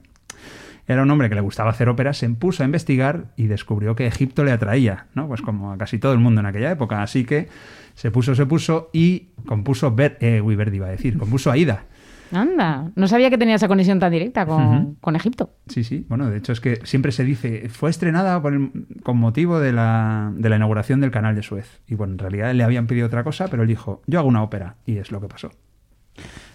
era 0.87 1.03
un 1.03 1.11
hombre 1.11 1.29
que 1.29 1.35
le 1.35 1.41
gustaba 1.41 1.69
hacer 1.69 1.87
óperas, 1.89 2.17
se 2.17 2.27
puso 2.31 2.63
a 2.63 2.65
investigar 2.65 3.25
y 3.37 3.45
descubrió 3.45 3.95
que 3.95 4.07
Egipto 4.07 4.43
le 4.43 4.51
atraía, 4.51 5.05
¿no? 5.13 5.27
Pues 5.27 5.41
como 5.41 5.71
a 5.71 5.77
casi 5.77 5.99
todo 5.99 6.11
el 6.11 6.19
mundo 6.19 6.41
en 6.41 6.47
aquella 6.47 6.71
época. 6.71 7.03
Así 7.03 7.23
que 7.23 7.47
se 7.93 8.09
puso, 8.09 8.33
se 8.35 8.47
puso 8.47 8.89
y 8.91 9.27
compuso 9.45 9.93
Ver, 9.93 10.17
eh, 10.21 10.41
Verdi 10.43 10.77
iba 10.77 10.87
a 10.87 10.91
decir, 10.91 11.17
compuso 11.19 11.51
Aida. 11.51 11.85
Anda, 12.31 12.91
no 12.95 13.07
sabía 13.07 13.29
que 13.29 13.37
tenía 13.37 13.55
esa 13.55 13.67
conexión 13.67 13.99
tan 13.99 14.11
directa 14.11 14.45
con, 14.45 14.95
con 15.01 15.15
Egipto. 15.15 15.51
Sí, 15.67 15.83
sí. 15.83 16.05
Bueno, 16.09 16.29
de 16.29 16.37
hecho 16.37 16.51
es 16.53 16.61
que 16.61 16.79
siempre 16.83 17.11
se 17.11 17.23
dice, 17.23 17.67
fue 17.69 17.89
estrenada 17.89 18.41
por 18.41 18.53
el- 18.53 18.71
con 19.03 19.17
motivo 19.17 19.59
de 19.59 19.73
la, 19.73 20.31
de 20.35 20.49
la 20.49 20.55
inauguración 20.55 21.01
del 21.01 21.11
canal 21.11 21.35
de 21.35 21.43
Suez. 21.43 21.81
Y 21.87 21.95
bueno, 21.95 22.13
en 22.13 22.19
realidad 22.19 22.53
le 22.53 22.63
habían 22.63 22.87
pedido 22.87 23.07
otra 23.07 23.23
cosa, 23.23 23.47
pero 23.49 23.63
él 23.63 23.67
dijo, 23.69 24.01
yo 24.07 24.19
hago 24.19 24.27
una 24.29 24.43
ópera. 24.43 24.75
Y 24.85 24.97
es 24.97 25.11
lo 25.11 25.19
que 25.21 25.27
pasó. 25.27 25.51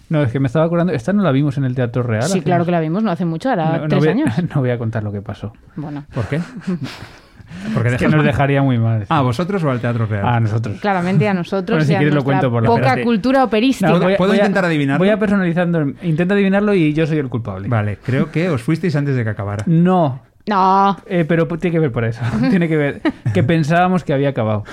No, 0.09 0.23
es 0.23 0.31
que 0.31 0.39
me 0.39 0.47
estaba 0.47 0.65
acordando... 0.65 0.93
Esta 0.93 1.11
no 1.13 1.21
la 1.21 1.31
vimos 1.31 1.57
en 1.57 1.65
el 1.65 1.75
Teatro 1.75 2.01
Real. 2.01 2.23
Sí, 2.23 2.41
claro 2.41 2.59
unos- 2.61 2.67
que 2.67 2.71
la 2.71 2.79
vimos, 2.79 3.03
no 3.03 3.11
hace 3.11 3.25
mucho, 3.25 3.49
ahora 3.49 3.73
No, 3.73 3.77
no 3.83 3.87
tres 3.89 3.99
voy, 3.99 4.07
años. 4.09 4.29
no 4.55 4.61
voy 4.61 4.69
a 4.69 4.77
contar 4.77 5.03
lo 5.03 5.11
que 5.11 5.21
pasó. 5.21 5.51
Bueno, 5.75 6.05
¿Por 6.13 6.25
qué? 6.27 6.39
Porque 7.73 7.89
Es 7.89 7.95
que 7.97 8.05
dejas- 8.05 8.15
nos 8.15 8.25
dejaría 8.25 8.61
muy 8.61 8.77
mal. 8.77 9.05
Ah, 9.09 9.21
¿vosotros 9.21 9.63
o 9.63 9.69
al 9.71 9.79
Teatro 9.79 10.05
Real? 10.05 10.25
A 10.25 10.39
nosotros. 10.39 10.79
claramente 10.79 11.27
a 11.27 11.33
nosotros 11.33 11.77
Bueno, 11.77 11.85
si 11.85 11.91
y 11.91 11.95
a 11.95 11.99
quieres 11.99 12.13
lo 12.15 12.21
nuestra 12.23 12.39
cuento 12.41 12.51
por 12.51 12.63
la- 12.63 12.67
poca 12.69 12.79
espérate. 12.81 13.03
cultura 13.03 13.43
operística. 13.43 13.89
No, 13.89 14.17
¿Puedo 14.17 14.33
intentar 14.33 14.65
adivinarlo? 14.65 14.99
Voy 14.99 15.09
a 15.09 15.17
personalizando. 15.19 15.93
Intenta 16.03 16.33
adivinarlo 16.33 16.73
y 16.73 16.93
yo 16.93 17.05
soy 17.07 17.17
el 17.17 17.29
culpable. 17.29 17.67
Vale, 17.67 17.97
creo 18.03 18.31
que 18.31 18.49
os 18.49 18.61
fuisteis 18.61 18.95
antes 18.95 19.15
de 19.15 19.23
que 19.23 19.29
acabara. 19.29 19.63
No, 19.67 20.21
No, 20.47 20.95
eh, 21.05 21.25
pero 21.27 21.45
tiene 21.47 21.73
que 21.73 21.79
ver 21.79 21.91
por 21.91 22.05
eso. 22.05 22.21
tiene 22.49 22.67
que 22.69 22.77
ver 22.77 23.01
que 23.33 23.43
pensábamos 23.43 24.03
que 24.05 24.13
había 24.13 24.29
acabado. 24.29 24.63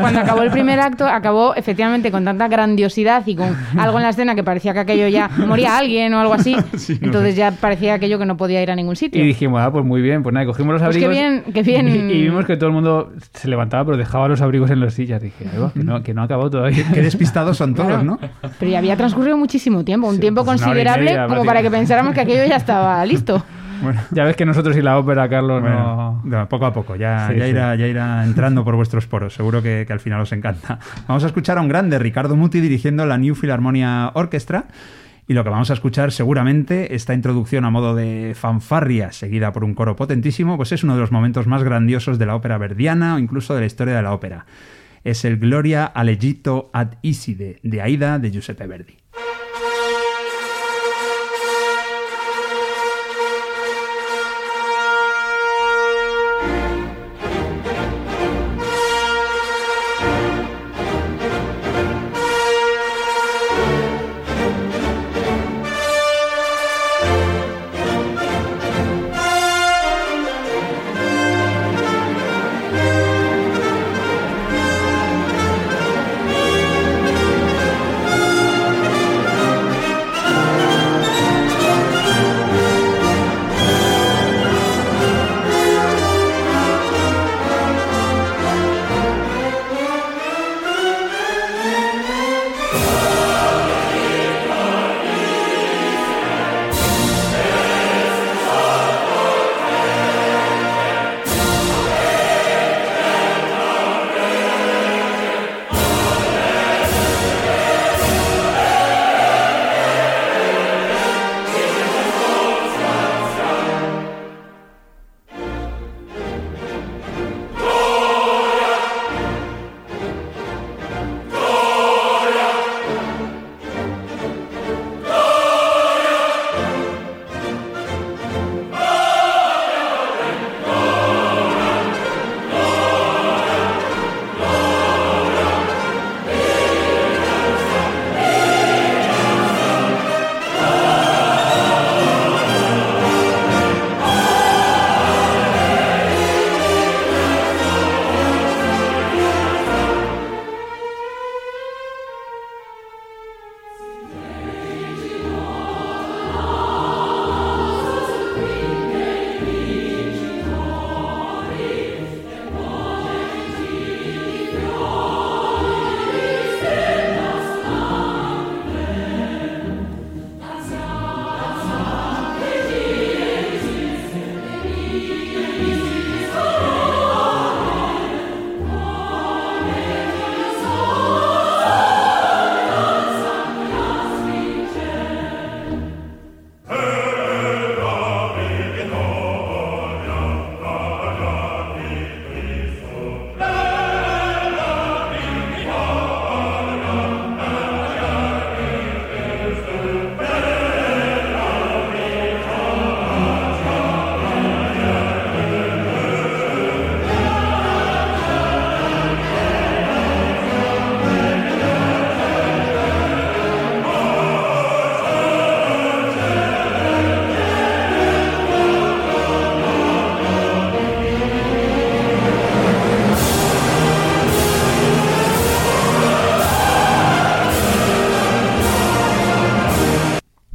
cuando 0.00 0.20
acabó 0.20 0.42
el 0.42 0.50
primer 0.50 0.80
acto, 0.80 1.06
acabó 1.08 1.54
efectivamente 1.54 2.10
con 2.10 2.24
tanta 2.24 2.48
grandiosidad 2.48 3.26
y 3.26 3.36
con 3.36 3.54
algo 3.78 3.98
en 3.98 4.04
la 4.04 4.08
escena 4.10 4.34
que 4.34 4.42
parecía 4.42 4.72
que 4.72 4.80
aquello 4.80 5.06
ya 5.08 5.28
moría 5.46 5.76
alguien 5.78 6.14
o 6.14 6.20
algo 6.20 6.32
así. 6.34 6.56
Sí, 6.76 6.98
no 7.00 7.08
Entonces 7.08 7.32
sé. 7.34 7.40
ya 7.40 7.50
parecía 7.52 7.94
aquello 7.94 8.18
que 8.18 8.24
no 8.24 8.36
podía 8.38 8.62
ir 8.62 8.70
a 8.70 8.74
ningún 8.74 8.96
sitio. 8.96 9.22
Y 9.22 9.26
dijimos, 9.26 9.60
ah, 9.62 9.70
pues 9.70 9.84
muy 9.84 10.00
bien, 10.00 10.22
pues 10.22 10.32
nada, 10.32 10.46
cogimos 10.46 10.72
los 10.72 10.82
Pues 10.82 10.96
qué 10.96 11.04
abrigos. 11.04 11.30
bien, 11.44 11.52
qué 11.52 11.62
bien. 11.62 11.88
Y, 11.88 11.92
y 12.12 12.22
vimos 12.22 12.46
que 12.46 12.56
todo 12.56 12.68
el 12.68 12.74
mundo 12.74 13.12
se 13.34 13.48
levantaba, 13.48 13.84
pero 13.84 13.96
dejaba 13.98 14.28
los 14.28 14.40
abrigos 14.40 14.70
en 14.70 14.80
las 14.80 14.94
sillas. 14.94 15.20
Dije, 15.20 15.44
"Ahí 15.52 15.58
va, 15.58 15.72
que 15.72 15.84
no, 15.84 16.02
que 16.02 16.14
no 16.14 16.22
ha 16.22 16.24
acabado 16.24 16.48
todavía. 16.48 16.84
Qué 16.94 17.02
despistados 17.02 17.58
son 17.58 17.74
todos, 17.74 17.88
Claro. 17.88 18.02
¿no? 18.04 18.18
Pero 18.58 18.70
ya 18.70 18.78
había 18.78 18.96
transcurrido 18.96 19.36
muchísimo 19.36 19.84
tiempo, 19.84 20.08
un 20.08 20.18
tiempo 20.20 20.44
pues 20.44 20.60
considerable 20.62 21.04
media, 21.10 21.26
como 21.26 21.44
para 21.44 21.60
que 21.60 21.70
pensáramos 21.70 22.14
que 22.14 22.20
aquello 22.22 22.46
ya 22.46 22.56
estaba 22.56 23.04
listo. 23.04 23.44
Bueno, 23.82 24.00
Ya 24.10 24.24
ves 24.24 24.36
que 24.36 24.44
nosotros 24.44 24.76
y 24.76 24.82
la 24.82 24.98
ópera, 24.98 25.28
Carlos, 25.28 25.60
bueno, 25.60 26.20
no... 26.24 26.38
no, 26.38 26.48
poco 26.48 26.66
a 26.66 26.72
poco, 26.72 26.96
ya, 26.96 27.28
Sí, 27.28 27.38
ya, 27.38 27.44
sí. 27.44 27.50
Irá, 27.50 27.74
ya 27.76 27.86
irá 27.86 28.24
entrando 28.24 28.64
por 28.64 28.76
vuestros 28.76 29.06
poros, 29.06 29.34
seguro 29.34 29.62
que, 29.62 29.84
que 29.86 29.92
al 29.92 30.00
final 30.00 30.20
os 30.20 30.32
encanta. 30.32 30.78
Vamos 31.06 31.24
a 31.24 31.26
escuchar 31.26 31.58
a 31.58 31.60
un 31.60 31.68
grande, 31.68 31.98
Ricardo 31.98 32.36
Muti, 32.36 32.60
dirigiendo 32.60 33.06
la 33.06 33.18
New 33.18 33.34
Philharmonia 33.34 34.10
Orchestra. 34.14 34.66
Y 35.30 35.34
lo 35.34 35.44
que 35.44 35.50
vamos 35.50 35.70
a 35.70 35.74
escuchar 35.74 36.10
seguramente, 36.10 36.94
esta 36.94 37.12
introducción 37.12 37.66
a 37.66 37.70
modo 37.70 37.94
de 37.94 38.32
fanfarria, 38.34 39.12
seguida 39.12 39.52
por 39.52 39.62
un 39.62 39.74
coro 39.74 39.94
potentísimo, 39.94 40.56
pues 40.56 40.72
es 40.72 40.82
uno 40.84 40.94
de 40.94 41.02
los 41.02 41.12
momentos 41.12 41.46
más 41.46 41.62
grandiosos 41.62 42.18
de 42.18 42.24
la 42.24 42.34
ópera 42.34 42.56
verdiana 42.56 43.16
o 43.16 43.18
incluso 43.18 43.54
de 43.54 43.60
la 43.60 43.66
historia 43.66 43.94
de 43.94 44.02
la 44.02 44.14
ópera. 44.14 44.46
Es 45.04 45.26
el 45.26 45.36
Gloria 45.36 45.84
allegito 45.84 46.70
ad 46.72 46.94
Iside, 47.02 47.60
de 47.62 47.82
Aida 47.82 48.18
de 48.18 48.30
Giuseppe 48.30 48.66
Verdi. 48.66 48.96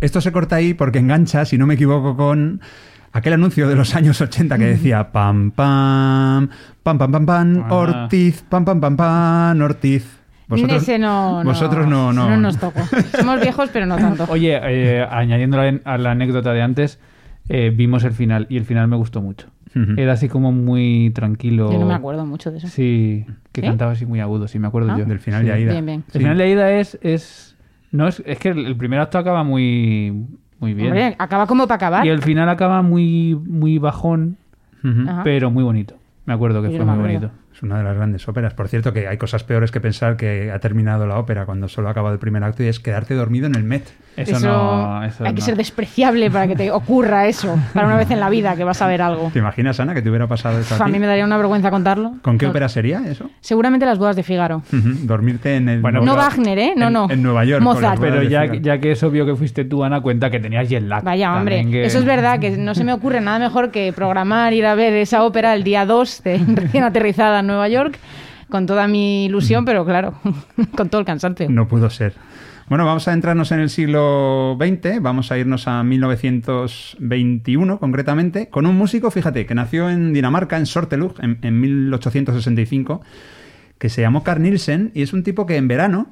Esto 0.04 0.22
se 0.22 0.32
corta 0.32 0.58
ahí 0.58 0.74
porque 0.74 1.00
engancha, 1.00 1.46
si 1.46 1.58
no 1.58 1.66
me 1.66 1.76
equivoco, 1.76 2.16
con 2.18 2.60
aquel 3.14 3.34
anuncio 3.34 3.68
de 3.70 3.76
los 3.76 3.96
años 3.96 4.20
80 4.20 4.58
que 4.58 4.66
decía 4.66 5.12
pam 5.12 5.52
pam, 5.52 6.50
pam 6.84 6.98
pam 6.98 7.12
pam 7.12 7.26
pam. 7.26 7.72
Ortiz, 7.72 8.44
pam 8.50 8.66
pam 8.66 8.82
pam 8.82 8.98
pam, 8.98 9.62
Ortiz. 9.62 10.20
Ese 10.52 11.00
no, 11.00 11.44
no- 11.44 11.50
vosotros 11.50 11.88
no, 11.88 12.12
no. 12.14 12.30
no 12.30 12.38
nos 12.38 12.58
tocó. 12.60 12.82
Somos 13.18 13.40
viejos, 13.42 13.70
pero 13.72 13.86
no 13.86 13.96
tanto. 13.96 14.26
Oye, 14.30 14.60
eh, 14.62 15.08
añadiendo 15.10 15.60
a 15.60 15.72
la, 15.72 15.80
a 15.86 15.98
la 15.98 16.12
anécdota 16.12 16.52
de 16.54 16.62
antes, 16.62 17.00
eh, 17.50 17.72
vimos 17.76 18.04
el 18.04 18.12
final 18.12 18.46
y 18.50 18.58
el 18.58 18.66
final 18.66 18.88
me 18.88 18.96
gustó 18.98 19.22
mucho. 19.22 19.48
Era 19.98 20.14
así 20.14 20.30
como 20.30 20.52
muy 20.52 21.10
tranquilo. 21.16 21.72
Yo 21.72 21.80
no 21.80 21.88
me 21.88 21.96
acuerdo 21.96 22.28
mucho 22.28 22.52
de 22.52 22.60
eso. 22.60 22.68
Sí, 22.68 23.26
que 23.52 23.62
cantaba 23.64 23.94
así 23.94 24.06
muy 24.06 24.20
agudo, 24.20 24.48
sí, 24.48 24.60
me 24.60 24.68
acuerdo 24.68 24.92
Ah. 24.92 24.98
yo. 25.00 25.06
Del 25.06 25.18
final 25.20 25.42
Sí. 25.42 25.48
de 25.48 25.54
Aida. 25.54 25.72
Bien, 25.72 25.86
bien. 25.86 26.04
El 26.14 26.22
final 26.22 26.38
de 26.38 26.44
Aida 26.44 26.72
es, 26.74 27.00
es 27.02 27.53
no 27.94 28.08
es, 28.08 28.22
es 28.26 28.38
que 28.40 28.50
el 28.50 28.66
el 28.66 28.76
primer 28.76 29.00
acto 29.00 29.18
acaba 29.18 29.44
muy 29.46 30.12
muy 30.60 30.74
bien 30.74 30.88
Hombre, 30.88 31.16
acaba 31.18 31.48
como 31.48 31.66
para 31.68 31.76
acabar. 31.76 32.06
y 32.06 32.10
el 32.10 32.22
final 32.22 32.50
acaba 32.50 32.82
muy 32.82 33.36
muy 33.36 33.78
bajón, 33.78 34.36
pero 35.24 35.50
muy 35.50 35.64
bonito. 35.64 35.96
Me 36.26 36.34
acuerdo 36.34 36.62
que 36.62 36.72
Yo 36.72 36.78
fue 36.78 36.86
no 36.86 36.94
muy 36.96 37.02
bonito. 37.02 37.32
Es 37.56 37.62
una 37.62 37.78
de 37.78 37.84
las 37.84 37.96
grandes 37.96 38.28
óperas. 38.28 38.54
Por 38.54 38.68
cierto, 38.68 38.94
que 38.94 39.08
hay 39.08 39.18
cosas 39.18 39.44
peores 39.44 39.72
que 39.72 39.80
pensar 39.80 40.18
que 40.18 40.52
ha 40.52 40.60
terminado 40.60 41.06
la 41.06 41.18
ópera 41.20 41.46
cuando 41.46 41.68
solo 41.70 41.88
ha 41.88 41.92
acabado 41.92 42.14
el 42.14 42.20
primer 42.20 42.44
acto 42.44 42.64
y 42.64 42.68
es 42.68 42.80
quedarte 42.80 43.14
dormido 43.14 43.46
en 43.48 43.56
el 43.56 43.64
Met. 43.64 43.84
Eso, 44.16 44.38
Eso, 44.38 44.48
no, 44.48 45.04
eso 45.04 45.26
hay 45.26 45.34
que 45.34 45.42
ser 45.42 45.56
despreciable 45.56 46.30
para 46.30 46.48
que 46.48 46.56
te 46.56 46.72
ocurra 46.72 47.28
eso. 47.28 47.58
Para 47.74 47.88
una 47.88 47.96
vez 47.98 48.12
en 48.12 48.20
la 48.20 48.30
vida 48.30 48.56
que 48.56 48.64
vas 48.64 48.80
a 48.82 48.88
ver 48.88 49.02
algo. 49.02 49.32
¿Te 49.34 49.40
imaginas, 49.40 49.80
Ana, 49.80 49.96
que 49.96 50.04
te 50.04 50.10
hubiera 50.10 50.28
pasado 50.28 50.60
eso 50.60 50.82
a 50.84 50.88
mí 50.88 51.00
me 51.00 51.08
daría 51.08 51.26
una 51.26 51.38
vergüenza 51.38 51.72
contarlo. 51.72 52.14
¿Con 52.22 52.38
qué 52.38 52.46
No. 52.46 52.52
ópera 52.52 52.70
sería 52.70 53.02
eso? 53.08 53.30
Seguramente 53.42 53.86
las 53.88 53.98
bodas 53.98 54.16
de 54.16 54.22
Figaro. 54.24 54.62
Dormirte 54.72 55.56
en 55.56 55.70
el... 55.70 55.82
Bueno, 55.82 56.02
No 56.02 56.16
Wagner, 56.16 56.58
¿eh? 56.60 56.74
No, 56.76 56.88
en- 56.88 56.94
no. 56.94 57.08
en 57.10 57.24
Nueva 57.24 57.44
York, 57.46 57.64
Mozart. 57.64 58.00
Pero 58.00 58.22
ya, 58.24 58.46
ya 58.54 58.78
que 58.80 58.92
es 58.92 59.04
obvio 59.04 59.26
que 59.26 59.36
fuiste 59.36 59.66
tú, 59.66 59.84
Ana, 59.84 60.02
cuenta 60.02 60.30
que 60.30 60.40
tenías 60.40 60.70
jet 60.70 60.84
lag. 60.84 61.04
Vaya, 61.04 61.36
hombre. 61.36 61.66
Que- 61.70 61.86
Eso 61.86 62.00
es 62.00 62.06
verdad, 62.06 62.40
que 62.40 62.52
no 62.58 62.76
se 62.76 62.84
me 62.84 62.94
ocurre 62.94 63.20
nada 63.22 63.40
mejor 63.40 63.72
que 63.72 63.94
programar 63.94 64.54
ir 64.54 64.66
a 64.66 64.76
ver 64.76 64.94
esa 64.94 65.24
ópera 65.24 65.54
el 65.56 65.64
día 65.64 65.86
2 65.86 66.22
de 66.24 66.38
recién 66.56 66.84
aterrizada 66.84 67.42
Nueva 67.48 67.68
York 67.70 68.00
con 68.50 68.66
toda 68.66 68.88
mi 68.88 69.26
ilusión, 69.26 69.66
pero 69.66 69.84
claro, 69.86 70.14
con 70.78 70.90
todo 70.90 71.00
el 71.00 71.06
cansancio. 71.06 71.50
No 71.50 71.68
pudo 71.68 71.90
ser. 71.90 72.14
Bueno, 72.70 72.86
vamos 72.86 73.08
a 73.08 73.14
entrarnos 73.14 73.52
en 73.52 73.60
el 73.60 73.70
siglo 73.70 74.58
XX, 74.60 75.02
vamos 75.02 75.32
a 75.32 75.38
irnos 75.38 75.68
a 75.68 75.84
1921 75.84 77.80
concretamente, 77.80 78.50
con 78.50 78.66
un 78.66 78.78
músico, 78.78 79.12
fíjate, 79.12 79.46
que 79.46 79.54
nació 79.54 79.90
en 79.90 80.14
Dinamarca, 80.14 80.58
en 80.58 80.66
Sortelug, 80.66 81.16
en, 81.22 81.40
en 81.42 81.60
1865, 81.60 83.02
que 83.78 83.90
se 83.90 84.02
llamó 84.02 84.24
Carl 84.24 84.42
Nielsen 84.42 84.92
y 84.94 85.02
es 85.02 85.12
un 85.14 85.24
tipo 85.24 85.46
que 85.46 85.58
en 85.58 85.68
verano, 85.68 86.08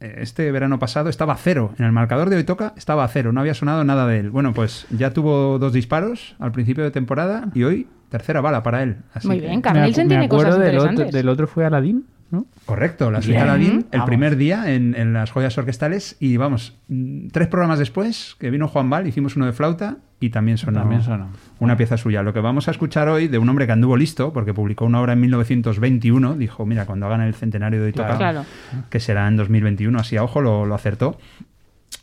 eh, 0.00 0.18
este 0.18 0.52
verano 0.52 0.78
pasado, 0.78 1.08
estaba 1.08 1.32
a 1.32 1.36
cero. 1.36 1.74
En 1.78 1.84
el 1.84 1.92
marcador 1.92 2.30
de 2.30 2.36
hoy 2.36 2.44
toca 2.44 2.74
estaba 2.76 3.02
a 3.02 3.08
cero, 3.08 3.32
no 3.32 3.40
había 3.40 3.54
sonado 3.54 3.82
nada 3.82 4.06
de 4.06 4.20
él. 4.20 4.30
Bueno, 4.30 4.54
pues 4.54 4.86
ya 4.90 5.12
tuvo 5.12 5.58
dos 5.58 5.72
disparos 5.72 6.36
al 6.38 6.52
principio 6.52 6.84
de 6.84 6.92
temporada 6.92 7.48
y 7.54 7.64
hoy 7.64 7.88
tercera 8.08 8.40
bala 8.40 8.62
para 8.62 8.82
él. 8.82 8.96
Así 9.14 9.26
Muy 9.28 9.40
bien, 9.40 9.60
Carl 9.60 9.80
Nielsen 9.82 10.08
tiene 10.08 10.24
acuerdo 10.26 10.44
cosas 10.46 10.58
del 10.60 10.74
interesantes. 10.74 11.06
otro, 11.06 11.16
del 11.16 11.28
otro 11.28 11.46
fue 11.46 11.64
Aladdin, 11.64 12.04
¿no? 12.30 12.46
Correcto, 12.66 13.10
la 13.10 13.22
señora 13.22 13.44
Aladdin 13.44 13.72
el 13.72 13.86
Vamos. 13.92 14.06
primer 14.06 14.36
día 14.36 14.72
en, 14.72 14.94
en 14.94 15.12
las 15.12 15.30
joyas 15.30 15.56
orquestales 15.58 16.16
y 16.20 16.36
vamos, 16.36 16.76
mm, 16.88 17.28
tres 17.28 17.48
programas 17.48 17.78
después 17.78 18.36
que 18.38 18.50
vino 18.50 18.68
Juan 18.68 18.90
Val, 18.90 19.06
hicimos 19.06 19.36
uno 19.36 19.46
de 19.46 19.52
flauta 19.52 19.96
y 20.20 20.30
también 20.30 20.58
sonó, 20.58 20.80
También 20.80 21.02
sonó. 21.02 21.28
una 21.60 21.76
pieza 21.76 21.96
suya. 21.96 22.22
Lo 22.24 22.32
que 22.32 22.40
vamos 22.40 22.66
a 22.66 22.72
escuchar 22.72 23.08
hoy 23.08 23.28
de 23.28 23.38
un 23.38 23.48
hombre 23.48 23.66
que 23.66 23.72
anduvo 23.72 23.96
listo, 23.96 24.32
porque 24.32 24.52
publicó 24.52 24.84
una 24.84 25.00
obra 25.00 25.12
en 25.12 25.20
1921, 25.20 26.34
dijo, 26.34 26.66
mira, 26.66 26.86
cuando 26.86 27.06
hagan 27.06 27.20
el 27.20 27.34
centenario 27.34 27.78
de 27.80 27.86
hoy 27.86 27.92
toca, 27.92 28.16
Claro. 28.16 28.44
que 28.90 28.98
será 29.00 29.28
en 29.28 29.36
2021, 29.36 29.96
así 29.98 30.16
a 30.16 30.24
ojo 30.24 30.40
lo, 30.40 30.66
lo 30.66 30.74
acertó. 30.74 31.18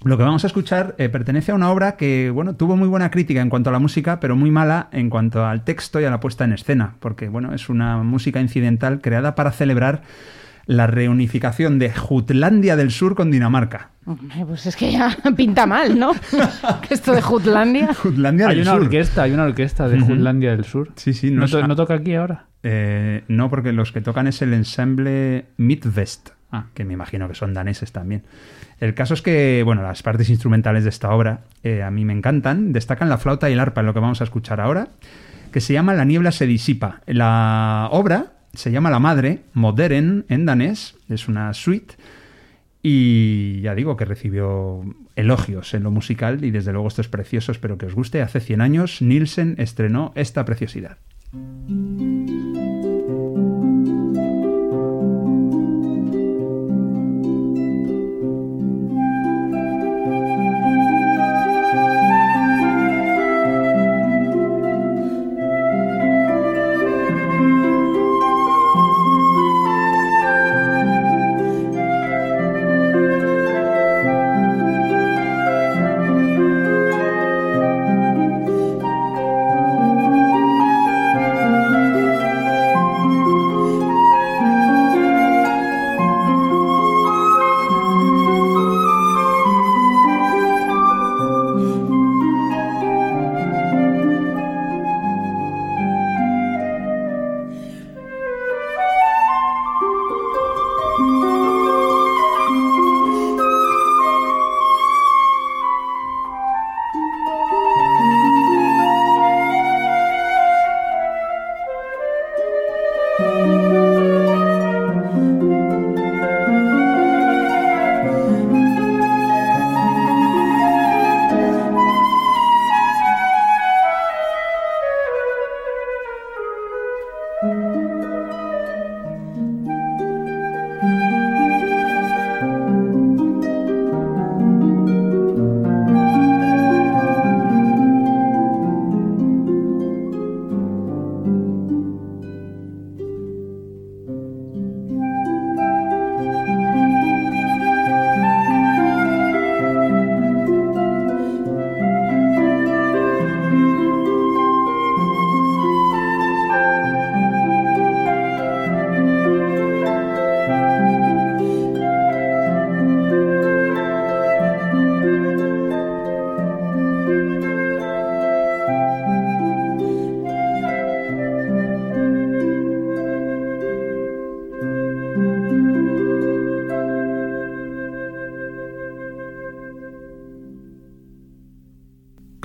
Lo 0.03 0.17
que 0.17 0.23
vamos 0.23 0.43
a 0.43 0.47
escuchar 0.47 0.93
eh, 0.97 1.09
pertenece 1.09 1.51
a 1.51 1.55
una 1.55 1.71
obra 1.71 1.95
que, 1.95 2.29
bueno, 2.29 2.55
tuvo 2.55 2.75
muy 2.75 2.87
buena 2.87 3.09
crítica 3.09 3.41
en 3.41 3.49
cuanto 3.49 3.69
a 3.69 3.73
la 3.73 3.79
música, 3.79 4.19
pero 4.19 4.35
muy 4.35 4.51
mala 4.51 4.87
en 4.91 5.09
cuanto 5.09 5.45
al 5.45 5.63
texto 5.63 5.99
y 5.99 6.05
a 6.05 6.09
la 6.11 6.19
puesta 6.19 6.43
en 6.43 6.53
escena, 6.53 6.95
porque, 6.99 7.27
bueno, 7.29 7.53
es 7.53 7.69
una 7.69 7.97
música 8.03 8.39
incidental 8.39 9.01
creada 9.01 9.33
para 9.35 9.51
celebrar 9.51 10.03
la 10.67 10.87
reunificación 10.87 11.77
de 11.79 11.91
Jutlandia 11.93 12.75
del 12.75 12.91
Sur 12.91 13.15
con 13.15 13.31
Dinamarca. 13.31 13.91
Hombre, 14.05 14.45
Pues 14.45 14.65
es 14.65 14.75
que 14.75 14.91
ya 14.91 15.15
pinta 15.37 15.65
mal, 15.65 15.97
¿no? 15.97 16.11
Esto 16.89 17.13
de 17.13 17.21
Jutlandia. 17.21 17.93
Jutlandia 17.93 18.47
Hay 18.47 18.55
del 18.55 18.63
una 18.63 18.73
Sur. 18.73 18.81
orquesta, 18.81 19.23
hay 19.23 19.31
una 19.31 19.43
orquesta 19.43 19.87
de. 19.87 19.99
Jutlandia 19.99 20.51
del 20.51 20.65
Sur. 20.65 20.91
Sí, 20.95 21.13
sí, 21.13 21.31
no 21.31 21.45
¿No, 21.47 21.67
no 21.67 21.75
toca 21.75 21.95
aquí 21.95 22.15
ahora? 22.15 22.45
Eh, 22.63 23.23
no, 23.27 23.49
porque 23.49 23.73
los 23.73 23.91
que 23.91 24.01
tocan 24.01 24.25
es 24.27 24.41
el 24.41 24.53
ensemble 24.53 25.45
Midvest, 25.57 26.29
Ah. 26.55 26.65
que 26.73 26.85
me 26.85 26.93
imagino 26.93 27.27
que 27.27 27.35
son 27.35 27.53
daneses 27.53 27.91
también. 27.91 28.23
El 28.79 28.93
caso 28.93 29.13
es 29.13 29.21
que, 29.21 29.63
bueno, 29.63 29.81
las 29.81 30.03
partes 30.03 30.29
instrumentales 30.29 30.83
de 30.83 30.89
esta 30.89 31.11
obra 31.11 31.41
eh, 31.63 31.83
a 31.83 31.91
mí 31.91 32.05
me 32.05 32.13
encantan. 32.13 32.73
Destacan 32.73 33.09
la 33.09 33.17
flauta 33.17 33.49
y 33.49 33.53
el 33.53 33.59
arpa, 33.59 33.81
en 33.81 33.87
lo 33.87 33.93
que 33.93 33.99
vamos 33.99 34.21
a 34.21 34.23
escuchar 34.23 34.59
ahora, 34.59 34.89
que 35.51 35.61
se 35.61 35.73
llama 35.73 35.93
La 35.93 36.05
niebla 36.05 36.31
se 36.31 36.45
disipa. 36.45 37.01
La 37.05 37.87
obra 37.91 38.33
se 38.53 38.71
llama 38.71 38.89
La 38.89 38.99
Madre, 38.99 39.41
Moderen 39.53 40.25
en 40.29 40.45
danés, 40.45 40.95
es 41.09 41.27
una 41.27 41.53
suite. 41.53 41.95
Y 42.81 43.61
ya 43.61 43.73
digo 43.73 43.97
que 43.97 44.05
recibió 44.05 44.83
elogios 45.15 45.73
en 45.73 45.83
lo 45.83 45.91
musical 45.91 46.43
y 46.43 46.51
desde 46.51 46.71
luego 46.71 46.87
esto 46.87 47.01
es 47.01 47.07
precioso, 47.07 47.51
espero 47.51 47.77
que 47.77 47.87
os 47.87 47.95
guste. 47.95 48.21
Hace 48.21 48.39
100 48.39 48.61
años 48.61 49.01
Nielsen 49.01 49.55
estrenó 49.57 50.11
esta 50.15 50.45
preciosidad. 50.45 50.97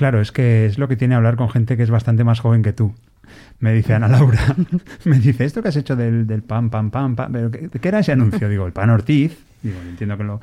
Claro, 0.01 0.19
es 0.19 0.31
que 0.31 0.65
es 0.65 0.79
lo 0.79 0.87
que 0.87 0.95
tiene 0.95 1.13
hablar 1.13 1.35
con 1.35 1.47
gente 1.51 1.77
que 1.77 1.83
es 1.83 1.91
bastante 1.91 2.23
más 2.23 2.39
joven 2.39 2.63
que 2.63 2.73
tú. 2.73 2.95
Me 3.59 3.71
dice 3.71 3.93
Ana 3.93 4.07
Laura, 4.07 4.39
me 5.05 5.19
dice, 5.19 5.45
¿esto 5.45 5.61
que 5.61 5.67
has 5.67 5.75
hecho 5.75 5.95
del, 5.95 6.25
del 6.25 6.41
pan, 6.41 6.71
pan, 6.71 6.89
pan, 6.89 7.15
pan? 7.15 7.31
¿Pero 7.31 7.51
qué, 7.51 7.69
qué 7.69 7.87
era 7.87 7.99
ese 7.99 8.11
anuncio? 8.11 8.49
Digo, 8.49 8.65
el 8.65 8.73
pan 8.73 8.89
Ortiz. 8.89 9.37
Digo, 9.61 9.77
entiendo 9.87 10.17
que, 10.17 10.23
lo, 10.23 10.41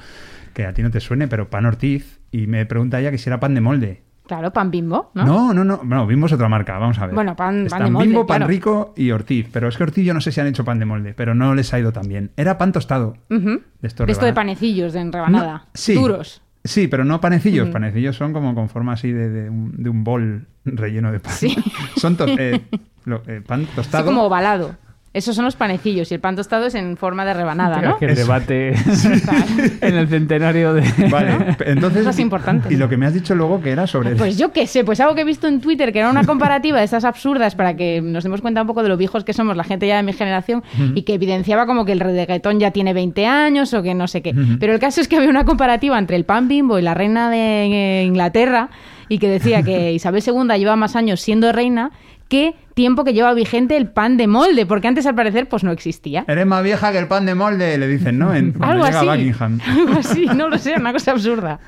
que 0.54 0.64
a 0.64 0.72
ti 0.74 0.82
no 0.84 0.92
te 0.92 1.00
suene, 1.00 1.26
pero 1.26 1.50
pan 1.50 1.66
Ortiz. 1.66 2.20
Y 2.30 2.46
me 2.46 2.66
pregunta 2.66 3.00
ella 3.00 3.10
que 3.10 3.18
si 3.18 3.28
era 3.28 3.40
pan 3.40 3.52
de 3.56 3.60
molde. 3.60 4.02
Claro, 4.28 4.52
pan 4.52 4.70
bimbo, 4.70 5.10
¿no? 5.14 5.24
No, 5.26 5.52
no, 5.52 5.64
no. 5.64 5.80
No, 5.82 6.06
Bimbo 6.06 6.26
es 6.26 6.32
otra 6.34 6.48
marca, 6.48 6.78
vamos 6.78 6.96
a 7.00 7.06
ver. 7.06 7.16
Bueno, 7.16 7.34
pan- 7.34 7.64
de 7.66 7.90
molde, 7.90 8.06
Bimbo, 8.06 8.26
pan 8.28 8.36
claro. 8.36 8.48
rico 8.50 8.94
y 8.96 9.10
Ortiz. 9.10 9.48
Pero 9.52 9.66
es 9.66 9.76
que 9.76 9.82
Ortiz 9.82 10.04
yo 10.06 10.14
no 10.14 10.20
sé 10.20 10.30
si 10.30 10.40
han 10.40 10.46
hecho 10.46 10.64
pan 10.64 10.78
de 10.78 10.84
molde, 10.84 11.14
pero 11.14 11.34
no 11.34 11.52
les 11.56 11.74
ha 11.74 11.80
ido 11.80 11.90
tan 11.90 12.06
bien. 12.06 12.30
Era 12.36 12.58
pan 12.58 12.70
tostado. 12.70 13.16
Esto 13.28 13.40
De 13.80 13.88
esto 13.88 14.04
de 14.04 14.12
rebanado. 14.12 14.34
panecillos 14.34 14.92
de 14.92 15.10
rebanada. 15.10 15.52
No, 15.54 15.62
sí. 15.74 15.94
Duros. 15.94 16.42
Sí, 16.68 16.86
pero 16.88 17.04
no 17.04 17.20
panecillos. 17.20 17.68
Panecillos 17.70 18.14
son 18.16 18.32
como 18.32 18.54
con 18.54 18.68
forma 18.68 18.92
así 18.92 19.10
de, 19.10 19.28
de 19.30 19.50
un, 19.50 19.82
de 19.82 19.88
un 19.90 20.04
bol 20.04 20.46
relleno 20.64 21.10
de 21.12 21.20
pan. 21.20 21.32
Sí. 21.32 21.56
son 21.96 22.16
to- 22.16 22.26
eh, 22.26 22.60
lo- 23.04 23.22
eh, 23.26 23.40
pan 23.46 23.66
tostado. 23.74 24.04
como 24.04 24.24
ovalado. 24.24 24.76
Esos 25.14 25.34
son 25.34 25.46
los 25.46 25.56
panecillos 25.56 26.10
y 26.10 26.14
el 26.14 26.20
pan 26.20 26.36
tostado 26.36 26.66
es 26.66 26.74
en 26.74 26.96
forma 26.98 27.24
de 27.24 27.32
rebanada, 27.32 27.80
¿no? 27.80 27.98
Que 27.98 28.06
el 28.06 28.14
debate 28.14 28.74
en 29.80 29.96
el 29.96 30.06
centenario 30.06 30.74
de... 30.74 30.82
Vale, 31.10 31.56
entonces. 31.64 32.02
Eso 32.02 32.10
es 32.10 32.18
importante. 32.18 32.72
Y 32.72 32.76
lo 32.76 32.88
que 32.88 32.98
me 32.98 33.06
has 33.06 33.14
dicho 33.14 33.34
luego 33.34 33.60
que 33.60 33.70
era 33.70 33.86
sobre. 33.86 34.16
Pues 34.16 34.36
yo 34.36 34.52
qué 34.52 34.66
sé, 34.66 34.84
pues 34.84 35.00
algo 35.00 35.14
que 35.14 35.22
he 35.22 35.24
visto 35.24 35.48
en 35.48 35.60
Twitter 35.60 35.92
que 35.92 36.00
era 36.00 36.10
una 36.10 36.24
comparativa 36.24 36.78
de 36.78 36.84
estas 36.84 37.04
absurdas 37.04 37.54
para 37.54 37.74
que 37.74 38.02
nos 38.02 38.22
demos 38.22 38.42
cuenta 38.42 38.60
un 38.60 38.66
poco 38.66 38.82
de 38.82 38.90
lo 38.90 38.96
viejos 38.98 39.24
que 39.24 39.32
somos 39.32 39.56
la 39.56 39.64
gente 39.64 39.86
ya 39.86 39.96
de 39.96 40.02
mi 40.02 40.12
generación 40.12 40.62
y 40.94 41.02
que 41.02 41.14
evidenciaba 41.14 41.66
como 41.66 41.84
que 41.84 41.92
el 41.92 42.00
reggaetón 42.00 42.60
ya 42.60 42.70
tiene 42.70 42.92
20 42.92 43.26
años 43.26 43.72
o 43.72 43.82
que 43.82 43.94
no 43.94 44.08
sé 44.08 44.20
qué. 44.20 44.34
Pero 44.60 44.74
el 44.74 44.78
caso 44.78 45.00
es 45.00 45.08
que 45.08 45.16
había 45.16 45.30
una 45.30 45.44
comparativa 45.44 45.98
entre 45.98 46.16
el 46.16 46.24
pan 46.24 46.48
bimbo 46.48 46.78
y 46.78 46.82
la 46.82 46.94
reina 46.94 47.30
de 47.30 48.04
Inglaterra 48.06 48.68
y 49.08 49.18
que 49.18 49.28
decía 49.28 49.62
que 49.62 49.92
Isabel 49.94 50.22
II 50.24 50.58
lleva 50.58 50.76
más 50.76 50.96
años 50.96 51.20
siendo 51.20 51.50
reina 51.52 51.90
que 52.28 52.54
tiempo 52.74 53.04
que 53.04 53.12
lleva 53.12 53.32
vigente 53.34 53.76
el 53.76 53.88
pan 53.88 54.16
de 54.16 54.26
molde, 54.26 54.66
porque 54.66 54.88
antes 54.88 55.06
al 55.06 55.14
parecer 55.14 55.48
pues 55.48 55.64
no 55.64 55.72
existía. 55.72 56.24
Eres 56.28 56.46
más 56.46 56.62
vieja 56.62 56.92
que 56.92 56.98
el 56.98 57.08
pan 57.08 57.26
de 57.26 57.34
molde, 57.34 57.76
le 57.78 57.88
dicen, 57.88 58.18
¿no? 58.18 58.34
En, 58.34 58.52
cuando 58.52 58.84
Algo 58.84 58.86
llega 58.86 59.00
así. 59.00 59.08
Buckingham. 59.08 59.60
Algo 59.66 59.98
así, 59.98 60.26
no 60.26 60.48
lo 60.48 60.58
sé, 60.58 60.74
una 60.76 60.92
cosa 60.92 61.12
absurda. 61.12 61.58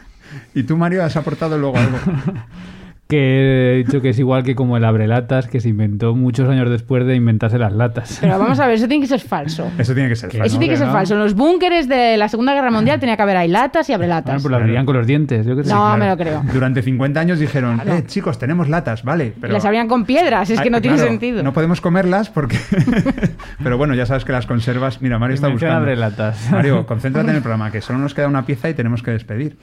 Y 0.55 0.63
tú, 0.63 0.77
Mario, 0.77 1.03
has 1.05 1.17
aportado 1.17 1.59
luego 1.59 1.77
algo. 1.77 1.99
que 3.11 3.75
he 3.75 3.77
dicho 3.85 4.01
que 4.01 4.09
es 4.09 4.19
igual 4.19 4.43
que 4.45 4.55
como 4.55 4.79
el 4.79 4.85
abrelatas, 4.87 5.47
que 5.49 5.61
se 5.61 5.69
inventó 5.69 6.15
muchos 6.15 6.49
años 6.49 6.71
después 6.71 7.05
de 7.05 7.15
inventarse 7.17 7.59
las 7.59 7.75
latas. 7.75 8.17
Pero 8.23 8.39
vamos 8.39 8.59
a 8.61 8.67
ver, 8.67 8.77
eso 8.77 8.89
tiene 8.89 9.03
que 9.03 9.09
ser 9.09 9.21
falso. 9.21 9.71
Eso 9.79 9.93
tiene 9.93 10.09
que 10.09 10.17
ser 10.17 10.31
falso. 10.31 10.45
Eso 10.47 10.59
tiene 10.59 10.73
que 10.73 10.79
ser 10.79 10.87
¿no? 10.87 10.93
falso. 10.93 11.15
En 11.15 11.21
los 11.21 11.35
búnkeres 11.35 11.89
de 11.89 12.17
la 12.17 12.29
Segunda 12.31 12.55
Guerra 12.55 12.71
Mundial 12.71 12.99
tenía 13.01 13.17
que 13.17 13.23
haber 13.23 13.37
ahí 13.37 13.49
latas 13.49 13.89
y 13.89 13.93
Bueno, 13.93 14.05
abrelatas. 14.05 14.43
pues 14.43 14.51
lo 14.51 14.57
abrirían 14.57 14.87
con 14.87 14.97
los 14.97 15.07
dientes, 15.07 15.45
yo 15.45 15.57
qué 15.57 15.65
sé. 15.65 15.71
No, 15.71 15.77
Claro. 15.81 15.99
me 15.99 16.09
lo 16.09 16.17
creo. 16.17 16.43
Durante 16.55 16.81
50 16.83 17.21
años 17.21 17.39
dijeron, 17.39 17.81
eh, 17.87 18.05
chicos, 18.07 18.39
tenemos 18.39 18.69
latas, 18.69 19.03
vale. 19.03 19.35
Pero... 19.41 19.53
Las 19.53 19.65
abrían 19.65 19.89
con 19.89 20.05
piedras, 20.05 20.49
es 20.49 20.61
que 20.61 20.69
Ah, 20.69 20.71
no 20.71 20.81
tiene 20.81 20.97
claro, 20.97 21.11
sentido. 21.11 21.43
No 21.43 21.53
podemos 21.53 21.81
comerlas 21.81 22.31
porque. 22.31 22.57
pero 23.63 23.77
bueno, 23.77 23.95
ya 23.95 24.07
sabes 24.07 24.25
que 24.25 24.33
las 24.33 24.47
conservas. 24.47 25.03
Mira, 25.03 25.19
Mario 25.19 25.35
está 25.35 25.49
buscando. 25.49 25.77
abrelatas. 25.77 26.49
Mario, 26.51 26.87
concéntrate 26.87 27.31
en 27.31 27.37
el 27.37 27.43
programa, 27.43 27.71
que 27.73 27.81
solo 27.81 27.99
nos 27.99 28.15
queda 28.15 28.29
una 28.29 28.47
pieza 28.47 28.69
y 28.71 28.75
tenemos 28.75 29.03
que 29.03 29.11
despedir. 29.11 29.57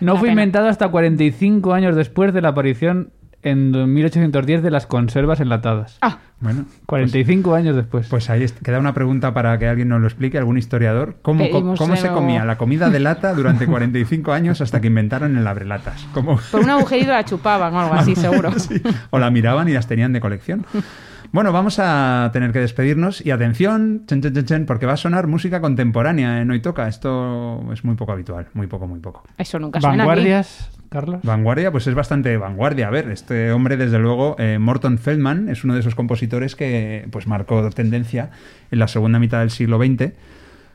No 0.00 0.12
fue 0.16 0.28
pena. 0.28 0.42
inventado 0.42 0.68
hasta 0.68 0.88
45 0.88 1.72
años 1.74 1.96
después 1.96 2.32
de 2.34 2.40
la 2.42 2.48
aparición 2.48 3.10
en 3.42 3.92
1810 3.92 4.62
de 4.62 4.70
las 4.70 4.86
conservas 4.86 5.38
enlatadas. 5.40 5.98
Ah, 6.00 6.18
Bueno, 6.40 6.64
45 6.86 7.54
años 7.54 7.76
después. 7.76 8.08
pues 8.08 8.30
ahí 8.30 8.44
queda 8.64 8.78
una 8.78 8.94
pregunta 8.94 9.34
para 9.34 9.58
que 9.58 9.68
alguien 9.68 9.88
nos 9.88 10.00
lo 10.00 10.06
explique, 10.06 10.38
algún 10.38 10.56
historiador. 10.56 11.16
¿Cómo, 11.20 11.44
Pedimos 11.44 11.78
cómo 11.78 11.94
se 11.96 12.08
comía 12.08 12.44
la 12.46 12.56
comida 12.56 12.88
de 12.88 13.00
lata 13.00 13.34
durante 13.34 13.66
45 13.66 14.32
años 14.32 14.60
hasta 14.62 14.80
que 14.80 14.86
inventaron 14.86 15.36
el 15.36 15.46
abrelatas? 15.46 16.06
¿Cómo? 16.14 16.38
por 16.50 16.60
un 16.62 16.70
agujerito 16.70 17.12
la 17.12 17.24
chupaban 17.26 17.74
o 17.74 17.80
algo 17.80 17.94
así, 17.94 18.14
seguro. 18.16 18.58
Sí, 18.58 18.80
O 19.10 19.18
la 19.18 19.30
miraban 19.30 19.68
y 19.68 19.72
las 19.72 19.86
tenían 19.86 20.12
de 20.14 20.20
colección. 20.20 20.64
Bueno, 21.32 21.52
vamos 21.52 21.78
a 21.78 22.30
tener 22.32 22.52
que 22.52 22.60
despedirnos 22.60 23.24
y 23.24 23.30
atención, 23.30 24.04
chen, 24.06 24.22
chen, 24.22 24.34
chen, 24.34 24.44
chen, 24.44 24.66
porque 24.66 24.86
va 24.86 24.92
a 24.92 24.96
sonar 24.96 25.26
música 25.26 25.60
contemporánea 25.60 26.40
en 26.40 26.50
Hoy 26.50 26.60
Toca. 26.60 26.86
Esto 26.86 27.60
es 27.72 27.84
muy 27.84 27.96
poco 27.96 28.12
habitual, 28.12 28.46
muy 28.54 28.66
poco, 28.66 28.86
muy 28.86 29.00
poco. 29.00 29.24
Eso 29.36 29.58
nunca 29.58 29.80
suena 29.80 30.04
aquí. 30.04 30.08
Vanguardias, 30.08 30.70
Carlos. 30.88 31.20
Vanguardia, 31.24 31.72
pues 31.72 31.86
es 31.86 31.94
bastante 31.94 32.36
vanguardia. 32.36 32.86
A 32.86 32.90
ver, 32.90 33.10
este 33.10 33.50
hombre, 33.50 33.76
desde 33.76 33.98
luego, 33.98 34.36
eh, 34.38 34.58
Morton 34.60 34.98
Feldman, 34.98 35.48
es 35.48 35.64
uno 35.64 35.74
de 35.74 35.80
esos 35.80 35.94
compositores 35.94 36.54
que 36.54 37.08
pues 37.10 37.26
marcó 37.26 37.68
tendencia 37.70 38.30
en 38.70 38.78
la 38.78 38.86
segunda 38.86 39.18
mitad 39.18 39.40
del 39.40 39.50
siglo 39.50 39.78
XX. 39.78 40.12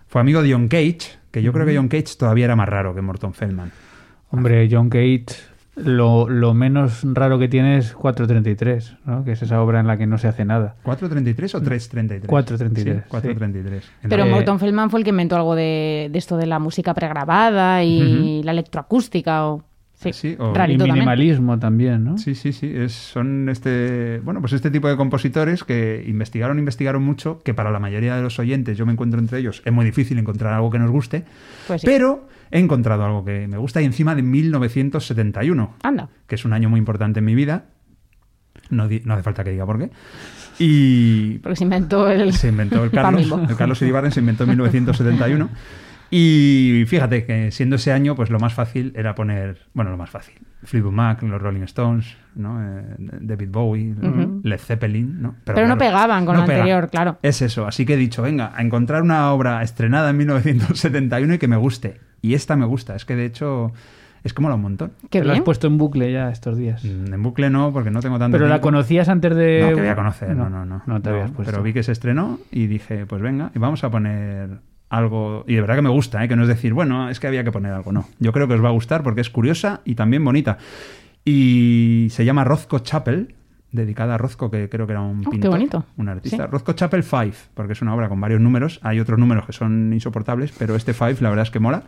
Fue 0.07 0.19
amigo 0.19 0.41
de 0.41 0.51
John 0.51 0.67
Cage, 0.67 1.19
que 1.31 1.41
yo 1.41 1.53
creo 1.53 1.65
que 1.65 1.75
John 1.75 1.87
Cage 1.87 2.15
todavía 2.17 2.45
era 2.45 2.55
más 2.55 2.67
raro 2.67 2.93
que 2.93 3.01
Morton 3.01 3.33
Feldman. 3.33 3.71
Hombre, 4.31 4.67
John 4.69 4.89
Cage, 4.89 5.25
lo, 5.83 6.29
lo 6.29 6.53
menos 6.53 7.01
raro 7.03 7.39
que 7.39 7.47
tiene 7.47 7.77
es 7.77 7.93
433, 7.93 8.97
¿no? 9.05 9.23
que 9.23 9.33
es 9.33 9.41
esa 9.41 9.61
obra 9.61 9.79
en 9.79 9.87
la 9.87 9.97
que 9.97 10.07
no 10.07 10.17
se 10.17 10.27
hace 10.27 10.45
nada. 10.45 10.75
¿433 10.83 11.55
o 11.55 11.61
333? 11.61 12.27
433, 12.27 13.03
Sí, 13.03 13.09
433. 13.09 13.91
En 14.03 14.09
Pero 14.09 14.25
Eh, 14.25 14.29
Morton 14.29 14.59
Feldman 14.59 14.89
fue 14.89 14.99
el 14.99 15.03
que 15.03 15.09
inventó 15.11 15.35
algo 15.35 15.55
de, 15.55 16.09
de 16.11 16.19
esto 16.19 16.37
de 16.37 16.47
la 16.47 16.59
música 16.59 16.93
pregrabada 16.93 17.83
y 17.83 18.43
la 18.43 18.51
electroacústica. 18.51 19.47
O... 19.47 19.63
Sí, 20.01 20.13
Sí, 20.13 20.35
o- 20.39 20.53
Y 20.69 20.77
minimalismo 20.77 21.59
también, 21.59 22.05
¿no? 22.05 22.17
Sí, 22.17 22.33
sí, 22.33 22.53
sí. 22.53 22.71
Es, 22.73 22.93
son 22.93 23.49
este, 23.49 24.21
bueno, 24.23 24.39
pues 24.39 24.53
este 24.53 24.71
tipo 24.71 24.87
de 24.87 24.95
compositores 24.95 25.65
que 25.65 26.01
investigaron, 26.07 26.57
investigaron 26.57 27.03
mucho, 27.03 27.41
que 27.43 27.53
para 27.53 27.69
la 27.69 27.79
mayoría 27.79 28.15
de 28.15 28.21
los 28.21 28.39
oyentes, 28.39 28.77
yo 28.77 28.85
me 28.85 28.93
encuentro 28.93 29.19
entre 29.19 29.39
ellos, 29.39 29.61
es 29.65 29.73
muy 29.73 29.83
difícil 29.83 30.17
encontrar 30.17 30.53
algo 30.53 30.69
que 30.71 30.79
nos 30.79 30.89
guste, 30.89 31.25
Pues 31.67 31.81
sí. 31.81 31.87
pero 31.87 32.29
he 32.49 32.59
encontrado 32.59 33.03
algo 33.03 33.25
que 33.25 33.45
me 33.49 33.57
gusta 33.57 33.81
y 33.81 33.85
encima 33.85 34.15
de 34.15 34.21
1971, 34.23 35.73
Anda. 35.83 36.07
que 36.27 36.35
es 36.35 36.45
un 36.45 36.53
año 36.53 36.69
muy 36.69 36.79
importante 36.79 37.19
en 37.19 37.25
mi 37.25 37.35
vida. 37.35 37.65
No, 38.69 38.87
no 39.03 39.13
hace 39.13 39.23
falta 39.23 39.43
que 39.43 39.51
diga 39.51 39.65
por 39.65 39.79
qué. 39.79 39.89
Y 40.59 41.39
Porque 41.39 41.55
se 41.57 41.63
inventó 41.63 42.09
el... 42.09 42.33
se 42.33 42.49
inventó 42.49 42.83
el 42.83 42.91
Carlos. 42.91 43.31
El 43.49 43.55
Carlos 43.55 43.81
Iribarren 43.81 44.11
se 44.11 44.19
inventó 44.19 44.43
en 44.43 44.49
1971. 44.51 45.49
Y 46.11 46.83
fíjate 46.87 47.25
que 47.25 47.51
siendo 47.51 47.75
ese 47.75 47.91
año, 47.91 48.15
pues 48.15 48.29
lo 48.29 48.39
más 48.39 48.53
fácil 48.53 48.93
era 48.95 49.13
poner, 49.15 49.59
bueno, 49.73 49.91
lo 49.91 49.97
más 49.97 50.09
fácil, 50.09 50.35
Fleetwood 50.63 50.91
Mac, 50.93 51.21
los 51.23 51.41
Rolling 51.41 51.61
Stones, 51.63 52.17
¿no? 52.35 52.59
Eh, 52.61 52.83
David 53.21 53.49
Bowie, 53.51 53.95
¿no? 53.99 54.09
Ujú. 54.09 54.41
Led 54.43 54.59
Zeppelin, 54.59 55.21
¿no? 55.21 55.35
Pero 55.43 55.67
no 55.67 55.77
pegaban 55.77 56.25
con 56.25 56.35
lo 56.37 56.45
pega. 56.45 56.59
anterior, 56.59 56.89
claro. 56.89 57.17
Es 57.21 57.41
eso, 57.41 57.67
así 57.67 57.85
que 57.85 57.93
he 57.93 57.97
dicho, 57.97 58.21
venga, 58.23 58.51
a 58.55 58.61
encontrar 58.61 59.03
una 59.03 59.31
obra 59.31 59.61
estrenada 59.61 60.09
en 60.09 60.17
1971 60.17 61.33
y 61.35 61.37
que 61.37 61.47
me 61.47 61.57
guste. 61.57 61.99
Y 62.21 62.33
esta 62.33 62.55
me 62.55 62.65
gusta, 62.65 62.95
es 62.95 63.05
que 63.05 63.15
de 63.15 63.25
hecho 63.25 63.71
es 64.23 64.33
como 64.33 64.49
la 64.49 64.55
un 64.55 64.61
montón. 64.61 64.91
Qué 65.09 65.19
Te 65.19 65.25
lo 65.25 65.31
has 65.33 65.41
puesto 65.41 65.67
en 65.67 65.77
bucle 65.77 66.11
ya 66.11 66.29
estos 66.29 66.57
días. 66.57 66.83
Mm, 66.83 67.13
En 67.13 67.23
bucle 67.23 67.49
no, 67.49 67.71
porque 67.71 67.91
no 67.91 68.01
tengo 68.01 68.19
tanto 68.19 68.35
Pero 68.37 68.49
la 68.49 68.59
conocías 68.59 69.07
antes 69.07 69.33
de... 69.35 69.61
No, 69.61 69.75
que 69.75 69.81
voy 69.81 69.87
a 69.89 69.95
conocer, 69.95 70.35
no, 70.35 70.49
no, 70.49 70.65
no. 70.65 70.81
No 70.85 71.01
te 71.01 71.09
habías 71.09 71.31
puesto. 71.31 71.51
Pero 71.51 71.63
vi 71.63 71.71
que 71.71 71.83
se 71.83 71.93
estrenó 71.93 72.39
y 72.51 72.67
dije, 72.67 73.05
pues 73.05 73.21
venga, 73.21 73.51
y 73.55 73.59
vamos 73.59 73.83
a 73.85 73.89
poner 73.89 74.59
algo. 74.89 75.43
Y 75.47 75.55
de 75.55 75.61
verdad 75.61 75.75
que 75.75 75.81
me 75.83 75.89
gusta, 75.89 76.23
¿eh? 76.23 76.27
que 76.27 76.35
no 76.35 76.41
es 76.43 76.47
decir, 76.47 76.73
bueno, 76.73 77.09
es 77.09 77.19
que 77.19 77.27
había 77.27 77.43
que 77.43 77.51
poner 77.51 77.73
algo, 77.73 77.91
no. 77.91 78.05
Yo 78.19 78.31
creo 78.33 78.47
que 78.47 78.55
os 78.55 78.63
va 78.63 78.69
a 78.69 78.71
gustar 78.73 79.03
porque 79.03 79.21
es 79.21 79.29
curiosa 79.29 79.81
y 79.85 79.95
también 79.95 80.23
bonita. 80.25 80.57
Y 81.25 82.07
se 82.11 82.25
llama 82.25 82.43
Rozco 82.43 82.79
Chapel, 82.79 83.35
dedicada 83.71 84.15
a 84.15 84.17
Rozco, 84.17 84.49
que 84.49 84.67
creo 84.69 84.87
que 84.87 84.93
era 84.93 85.01
un 85.01 85.19
Oh, 85.19 85.23
qué 85.25 85.29
pintor, 85.31 85.51
bonito. 85.51 85.85
un 85.97 86.09
artista. 86.09 86.45
Sí. 86.45 86.51
Rozco 86.51 86.73
Chapel 86.73 87.03
5, 87.03 87.35
porque 87.53 87.73
es 87.73 87.81
una 87.81 87.93
obra 87.93 88.09
con 88.09 88.19
varios 88.19 88.41
números. 88.41 88.79
Hay 88.83 88.99
otros 88.99 89.19
números 89.19 89.45
que 89.45 89.53
son 89.53 89.93
insoportables, 89.93 90.51
pero 90.57 90.75
este 90.75 90.93
5 90.93 91.17
la 91.21 91.29
verdad 91.29 91.43
es 91.43 91.51
que 91.51 91.59
mola. 91.59 91.83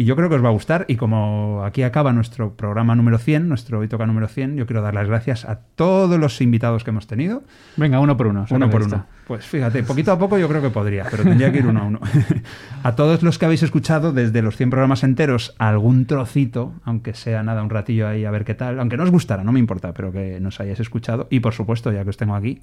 Y 0.00 0.04
yo 0.04 0.16
creo 0.16 0.30
que 0.30 0.36
os 0.36 0.42
va 0.42 0.48
a 0.48 0.52
gustar. 0.52 0.86
Y 0.88 0.96
como 0.96 1.62
aquí 1.62 1.82
acaba 1.82 2.14
nuestro 2.14 2.56
programa 2.56 2.94
número 2.94 3.18
100, 3.18 3.46
nuestro 3.46 3.80
Hoy 3.80 3.88
Toca 3.88 4.06
número 4.06 4.28
100, 4.28 4.56
yo 4.56 4.64
quiero 4.64 4.80
dar 4.80 4.94
las 4.94 5.06
gracias 5.06 5.44
a 5.44 5.56
todos 5.74 6.18
los 6.18 6.40
invitados 6.40 6.84
que 6.84 6.88
hemos 6.88 7.06
tenido. 7.06 7.42
Venga, 7.76 8.00
uno 8.00 8.16
por 8.16 8.28
uno. 8.28 8.46
Uno 8.48 8.70
por 8.70 8.84
uno. 8.84 9.04
Pues 9.26 9.44
fíjate, 9.44 9.82
poquito 9.82 10.10
a 10.10 10.18
poco 10.18 10.38
yo 10.38 10.48
creo 10.48 10.62
que 10.62 10.70
podría, 10.70 11.04
pero 11.10 11.22
tendría 11.22 11.52
que 11.52 11.58
ir 11.58 11.66
uno 11.66 11.80
a 11.80 11.84
uno. 11.84 12.00
a 12.82 12.96
todos 12.96 13.22
los 13.22 13.38
que 13.38 13.44
habéis 13.44 13.62
escuchado 13.62 14.14
desde 14.14 14.40
los 14.40 14.56
100 14.56 14.70
programas 14.70 15.04
enteros 15.04 15.54
algún 15.58 16.06
trocito, 16.06 16.72
aunque 16.84 17.12
sea 17.12 17.42
nada, 17.42 17.62
un 17.62 17.68
ratillo 17.68 18.08
ahí 18.08 18.24
a 18.24 18.30
ver 18.30 18.46
qué 18.46 18.54
tal, 18.54 18.80
aunque 18.80 18.96
no 18.96 19.02
os 19.02 19.10
gustara, 19.10 19.44
no 19.44 19.52
me 19.52 19.60
importa, 19.60 19.92
pero 19.92 20.12
que 20.12 20.40
nos 20.40 20.60
hayáis 20.60 20.80
escuchado. 20.80 21.28
Y 21.28 21.40
por 21.40 21.52
supuesto, 21.52 21.92
ya 21.92 22.04
que 22.04 22.10
os 22.10 22.16
tengo 22.16 22.34
aquí, 22.34 22.62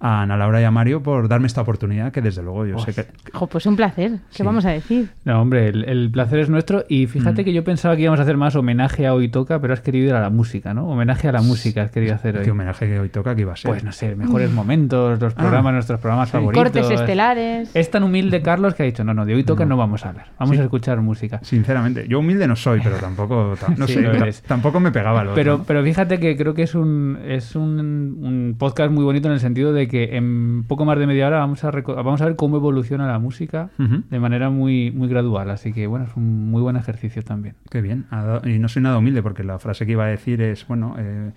a 0.00 0.22
Ana 0.22 0.36
Laura 0.36 0.60
y 0.60 0.64
a 0.64 0.70
Mario 0.70 1.02
por 1.02 1.28
darme 1.28 1.46
esta 1.46 1.60
oportunidad 1.60 2.12
que 2.12 2.20
desde 2.20 2.42
luego 2.42 2.66
yo 2.66 2.78
sé 2.78 2.92
que... 2.94 3.06
Jo, 3.32 3.46
pues 3.46 3.66
un 3.66 3.76
placer. 3.76 4.12
¿Qué 4.12 4.18
Sí. 4.38 4.42
vamos 4.44 4.64
a 4.64 4.70
decir? 4.70 5.08
No, 5.24 5.40
hombre, 5.42 5.68
el, 5.68 5.84
el 5.88 6.10
placer 6.10 6.38
es 6.38 6.48
nuestro. 6.48 6.84
Y 6.88 7.06
Mm. 7.06 7.08
fíjate 7.08 7.44
que 7.44 7.52
yo 7.52 7.64
pensaba 7.64 7.96
que 7.96 8.02
íbamos 8.02 8.20
a 8.20 8.22
hacer 8.22 8.36
más 8.36 8.54
homenaje 8.56 9.06
a 9.06 9.14
Hoy 9.14 9.28
Toca, 9.28 9.60
pero 9.60 9.72
has 9.74 9.80
querido 9.80 10.06
ir 10.08 10.14
a 10.14 10.20
la 10.20 10.30
música, 10.30 10.72
¿no? 10.74 10.86
Homenaje 10.88 11.28
a 11.28 11.32
la 11.32 11.42
música 11.42 11.82
has 11.82 11.90
querido 11.90 12.14
hacer 12.14 12.36
hoy. 12.38 12.44
¿Qué 12.44 12.50
homenaje 12.50 12.86
que 12.86 13.00
hoy 13.00 13.08
toca 13.08 13.34
que 13.34 13.40
iba 13.42 13.52
a 13.52 13.56
ser? 13.56 13.70
Pues 13.70 13.82
no 13.84 13.92
sé, 13.92 14.14
mejores 14.14 14.50
momentos, 14.52 15.20
los 15.20 15.34
programas, 15.34 15.72
nuestros 15.72 15.98
programas 16.00 16.30
favoritos. 16.30 16.62
Cortes 16.62 16.90
estelares. 16.90 17.70
Es 17.74 17.90
tan 17.90 18.02
humilde 18.04 18.40
Carlos 18.42 18.74
que 18.74 18.82
ha 18.84 18.86
dicho, 18.86 19.02
no, 19.04 19.14
no, 19.14 19.24
de 19.26 19.34
Hoy 19.34 19.44
Toca 19.44 19.64
no, 19.64 19.76
vamos 19.76 20.04
a 20.06 20.10
hablar. 20.10 20.26
Vamos 20.38 20.54
Sí. 20.54 20.60
a 20.60 20.64
escuchar 20.64 21.00
música. 21.00 21.40
Sinceramente, 21.42 22.06
yo 22.08 22.20
humilde 22.20 22.46
no 22.46 22.54
soy, 22.56 22.80
pero 22.82 22.96
tampoco, 22.98 23.54
no 23.76 23.86
sé, 23.88 24.42
tampoco 24.46 24.78
me 24.80 24.92
pegaba 24.92 25.24
lo 25.24 25.34
Pero, 25.34 25.54
otro. 25.54 25.64
pero 25.66 25.82
fíjate 25.82 26.20
que 26.20 26.36
creo 26.36 26.54
que 26.54 26.62
es 26.62 26.74
un, 26.74 27.18
es 27.26 27.56
un, 27.56 27.80
un 28.22 28.54
podcast 28.58 28.92
muy 28.92 29.04
bonito 29.04 29.26
en 29.28 29.34
el 29.34 29.40
sentido 29.40 29.72
de 29.72 29.87
de 29.88 30.08
que 30.08 30.16
en 30.16 30.64
poco 30.66 30.84
más 30.84 30.98
de 30.98 31.06
media 31.06 31.26
hora 31.26 31.38
vamos 31.38 31.64
a, 31.64 31.70
vamos 31.70 32.20
a 32.20 32.24
ver 32.26 32.36
cómo 32.36 32.56
evoluciona 32.56 33.06
la 33.06 33.18
música 33.18 33.70
de 33.78 34.20
manera 34.20 34.50
muy, 34.50 34.90
muy 34.90 35.08
gradual. 35.08 35.50
Así 35.50 35.72
que 35.72 35.86
bueno, 35.86 36.06
es 36.06 36.16
un 36.16 36.50
muy 36.50 36.62
buen 36.62 36.76
ejercicio 36.76 37.22
también. 37.22 37.54
Qué 37.70 37.80
bien. 37.80 38.06
Y 38.44 38.58
no 38.58 38.68
soy 38.68 38.82
nada 38.82 38.98
humilde 38.98 39.22
porque 39.22 39.44
la 39.44 39.58
frase 39.58 39.86
que 39.86 39.92
iba 39.92 40.04
a 40.04 40.08
decir 40.08 40.40
es, 40.42 40.66
bueno, 40.66 40.94
eh, 40.98 41.32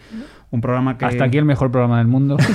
un 0.51 0.61
programa 0.61 0.97
que... 0.97 1.05
Hasta 1.05 1.23
aquí 1.23 1.37
el 1.37 1.45
mejor 1.45 1.71
programa 1.71 1.97
del 1.99 2.07
mundo. 2.07 2.37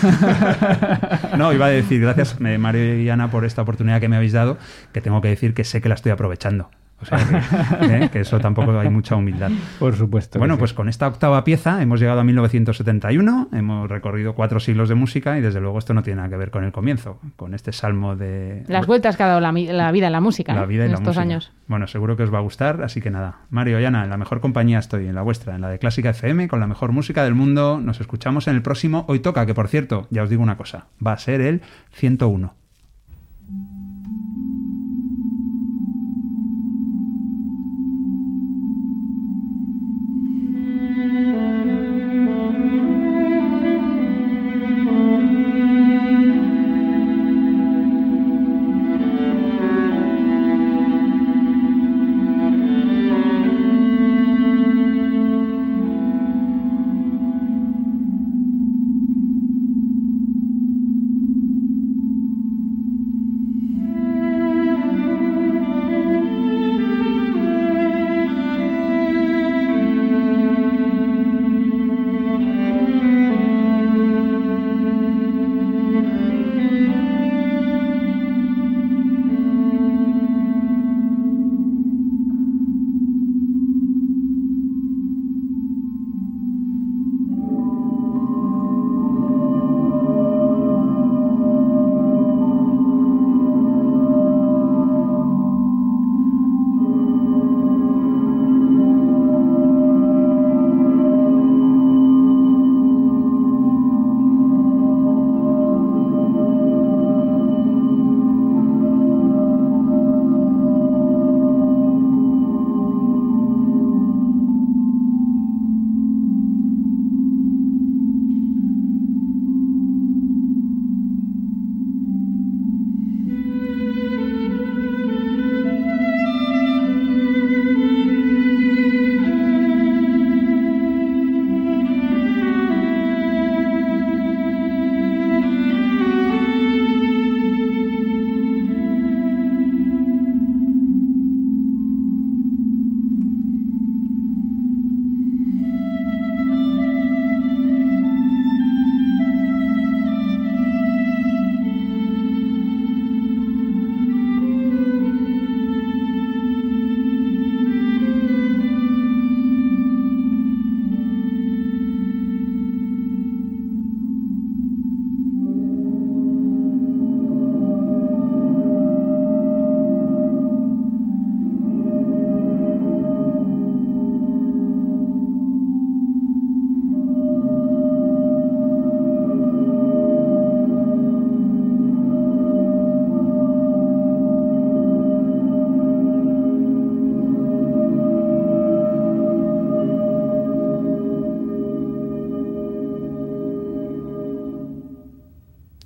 No, 1.37 1.53
iba 1.53 1.67
a 1.67 1.69
decir 1.69 2.01
gracias 2.01 2.37
eh, 2.41 2.59
Mario 2.59 2.99
y 3.01 3.09
Ana 3.11 3.31
por 3.31 3.45
esta 3.45 3.63
oportunidad 3.63 4.01
que 4.01 4.09
me 4.09 4.17
habéis 4.17 4.33
dado, 4.33 4.57
que 4.93 5.01
tengo 5.01 5.21
que 5.21 5.29
decir 5.29 5.55
que 5.55 5.65
sé 5.65 5.81
que 5.81 5.89
la 5.89 5.95
estoy 5.95 6.13
aprovechando. 6.13 6.71
O 7.01 7.05
sea, 7.05 7.19
que, 7.19 8.05
eh, 8.05 8.09
que 8.11 8.21
eso 8.21 8.41
tampoco 8.41 8.79
hay 8.79 8.89
mucha 8.89 9.17
humildad. 9.17 9.51
Por 9.79 9.95
supuesto. 9.97 10.39
Bueno, 10.39 10.55
sí. 10.55 10.61
pues 10.61 10.73
con 10.73 10.89
esta 10.89 11.07
octava 11.07 11.45
pieza 11.45 11.83
hemos 11.83 12.01
llegado 12.01 12.21
a 12.21 12.25
1971, 12.25 13.49
hemos 13.53 13.89
recorrido 13.89 14.35
cuatro 14.35 14.61
siglos 14.61 14.89
de 14.89 14.95
música 14.95 15.39
y 15.39 15.43
desde 15.43 15.61
luego 15.61 15.79
esto 15.79 15.93
no 15.95 16.03
tiene 16.03 16.17
nada 16.17 16.31
que 16.31 16.37
ver 16.37 16.51
con 16.51 16.65
el 16.65 16.73
comienzo, 16.73 17.21
con 17.37 17.55
este 17.55 17.73
salmo 17.73 18.17
de... 18.17 18.65
Las 18.69 18.87
vueltas 18.87 19.17
que 19.17 19.23
ha 19.23 19.27
dado 19.27 19.41
la, 19.41 19.53
vida 19.53 20.07
en 20.07 20.13
la 20.13 20.21
música 20.21 20.55
la 20.55 20.63
¿eh? 20.63 20.67
vida 20.67 20.85
en 20.85 20.93
la 20.93 20.95
estos 20.95 21.17
música. 21.17 21.23
años. 21.23 21.53
Bueno, 21.67 21.87
seguro 21.87 22.17
que 22.17 22.23
os 22.23 22.33
va 22.33 22.39
a 22.39 22.43
gustar, 22.43 22.83
así 22.83 23.01
que 23.01 23.11
nada. 23.11 23.41
Mario 23.51 23.79
y 23.81 23.85
Ana, 23.85 24.05
en 24.05 24.11
la 24.11 24.17
mejor 24.17 24.41
compañía 24.41 24.79
estoy, 24.79 25.07
en 25.07 25.15
la 25.15 25.23
vuestra, 25.23 25.55
en 25.55 25.61
la 25.61 25.69
de 25.69 25.79
Clásica 25.79 26.11
FM, 26.11 26.49
con 26.49 26.61
la 26.61 26.67
mejor 26.67 26.93
música 26.93 27.25
del 27.25 27.35
mundo. 27.35 27.81
Nos 27.81 28.01
escuchamos 28.01 28.49
en 28.49 28.55
el 28.55 28.63
próximo 28.63 29.05
Hoy 29.09 29.21
Toca, 29.21 29.45
que 29.47 29.55
por 29.55 29.69
cierto, 29.69 30.07
ya 30.11 30.23
os 30.23 30.31
digo 30.31 30.43
una 30.43 30.57
cosa, 30.57 30.87
va 31.05 31.13
a 31.13 31.19
ser 31.19 31.41
el 31.41 31.63
101. 31.93 32.55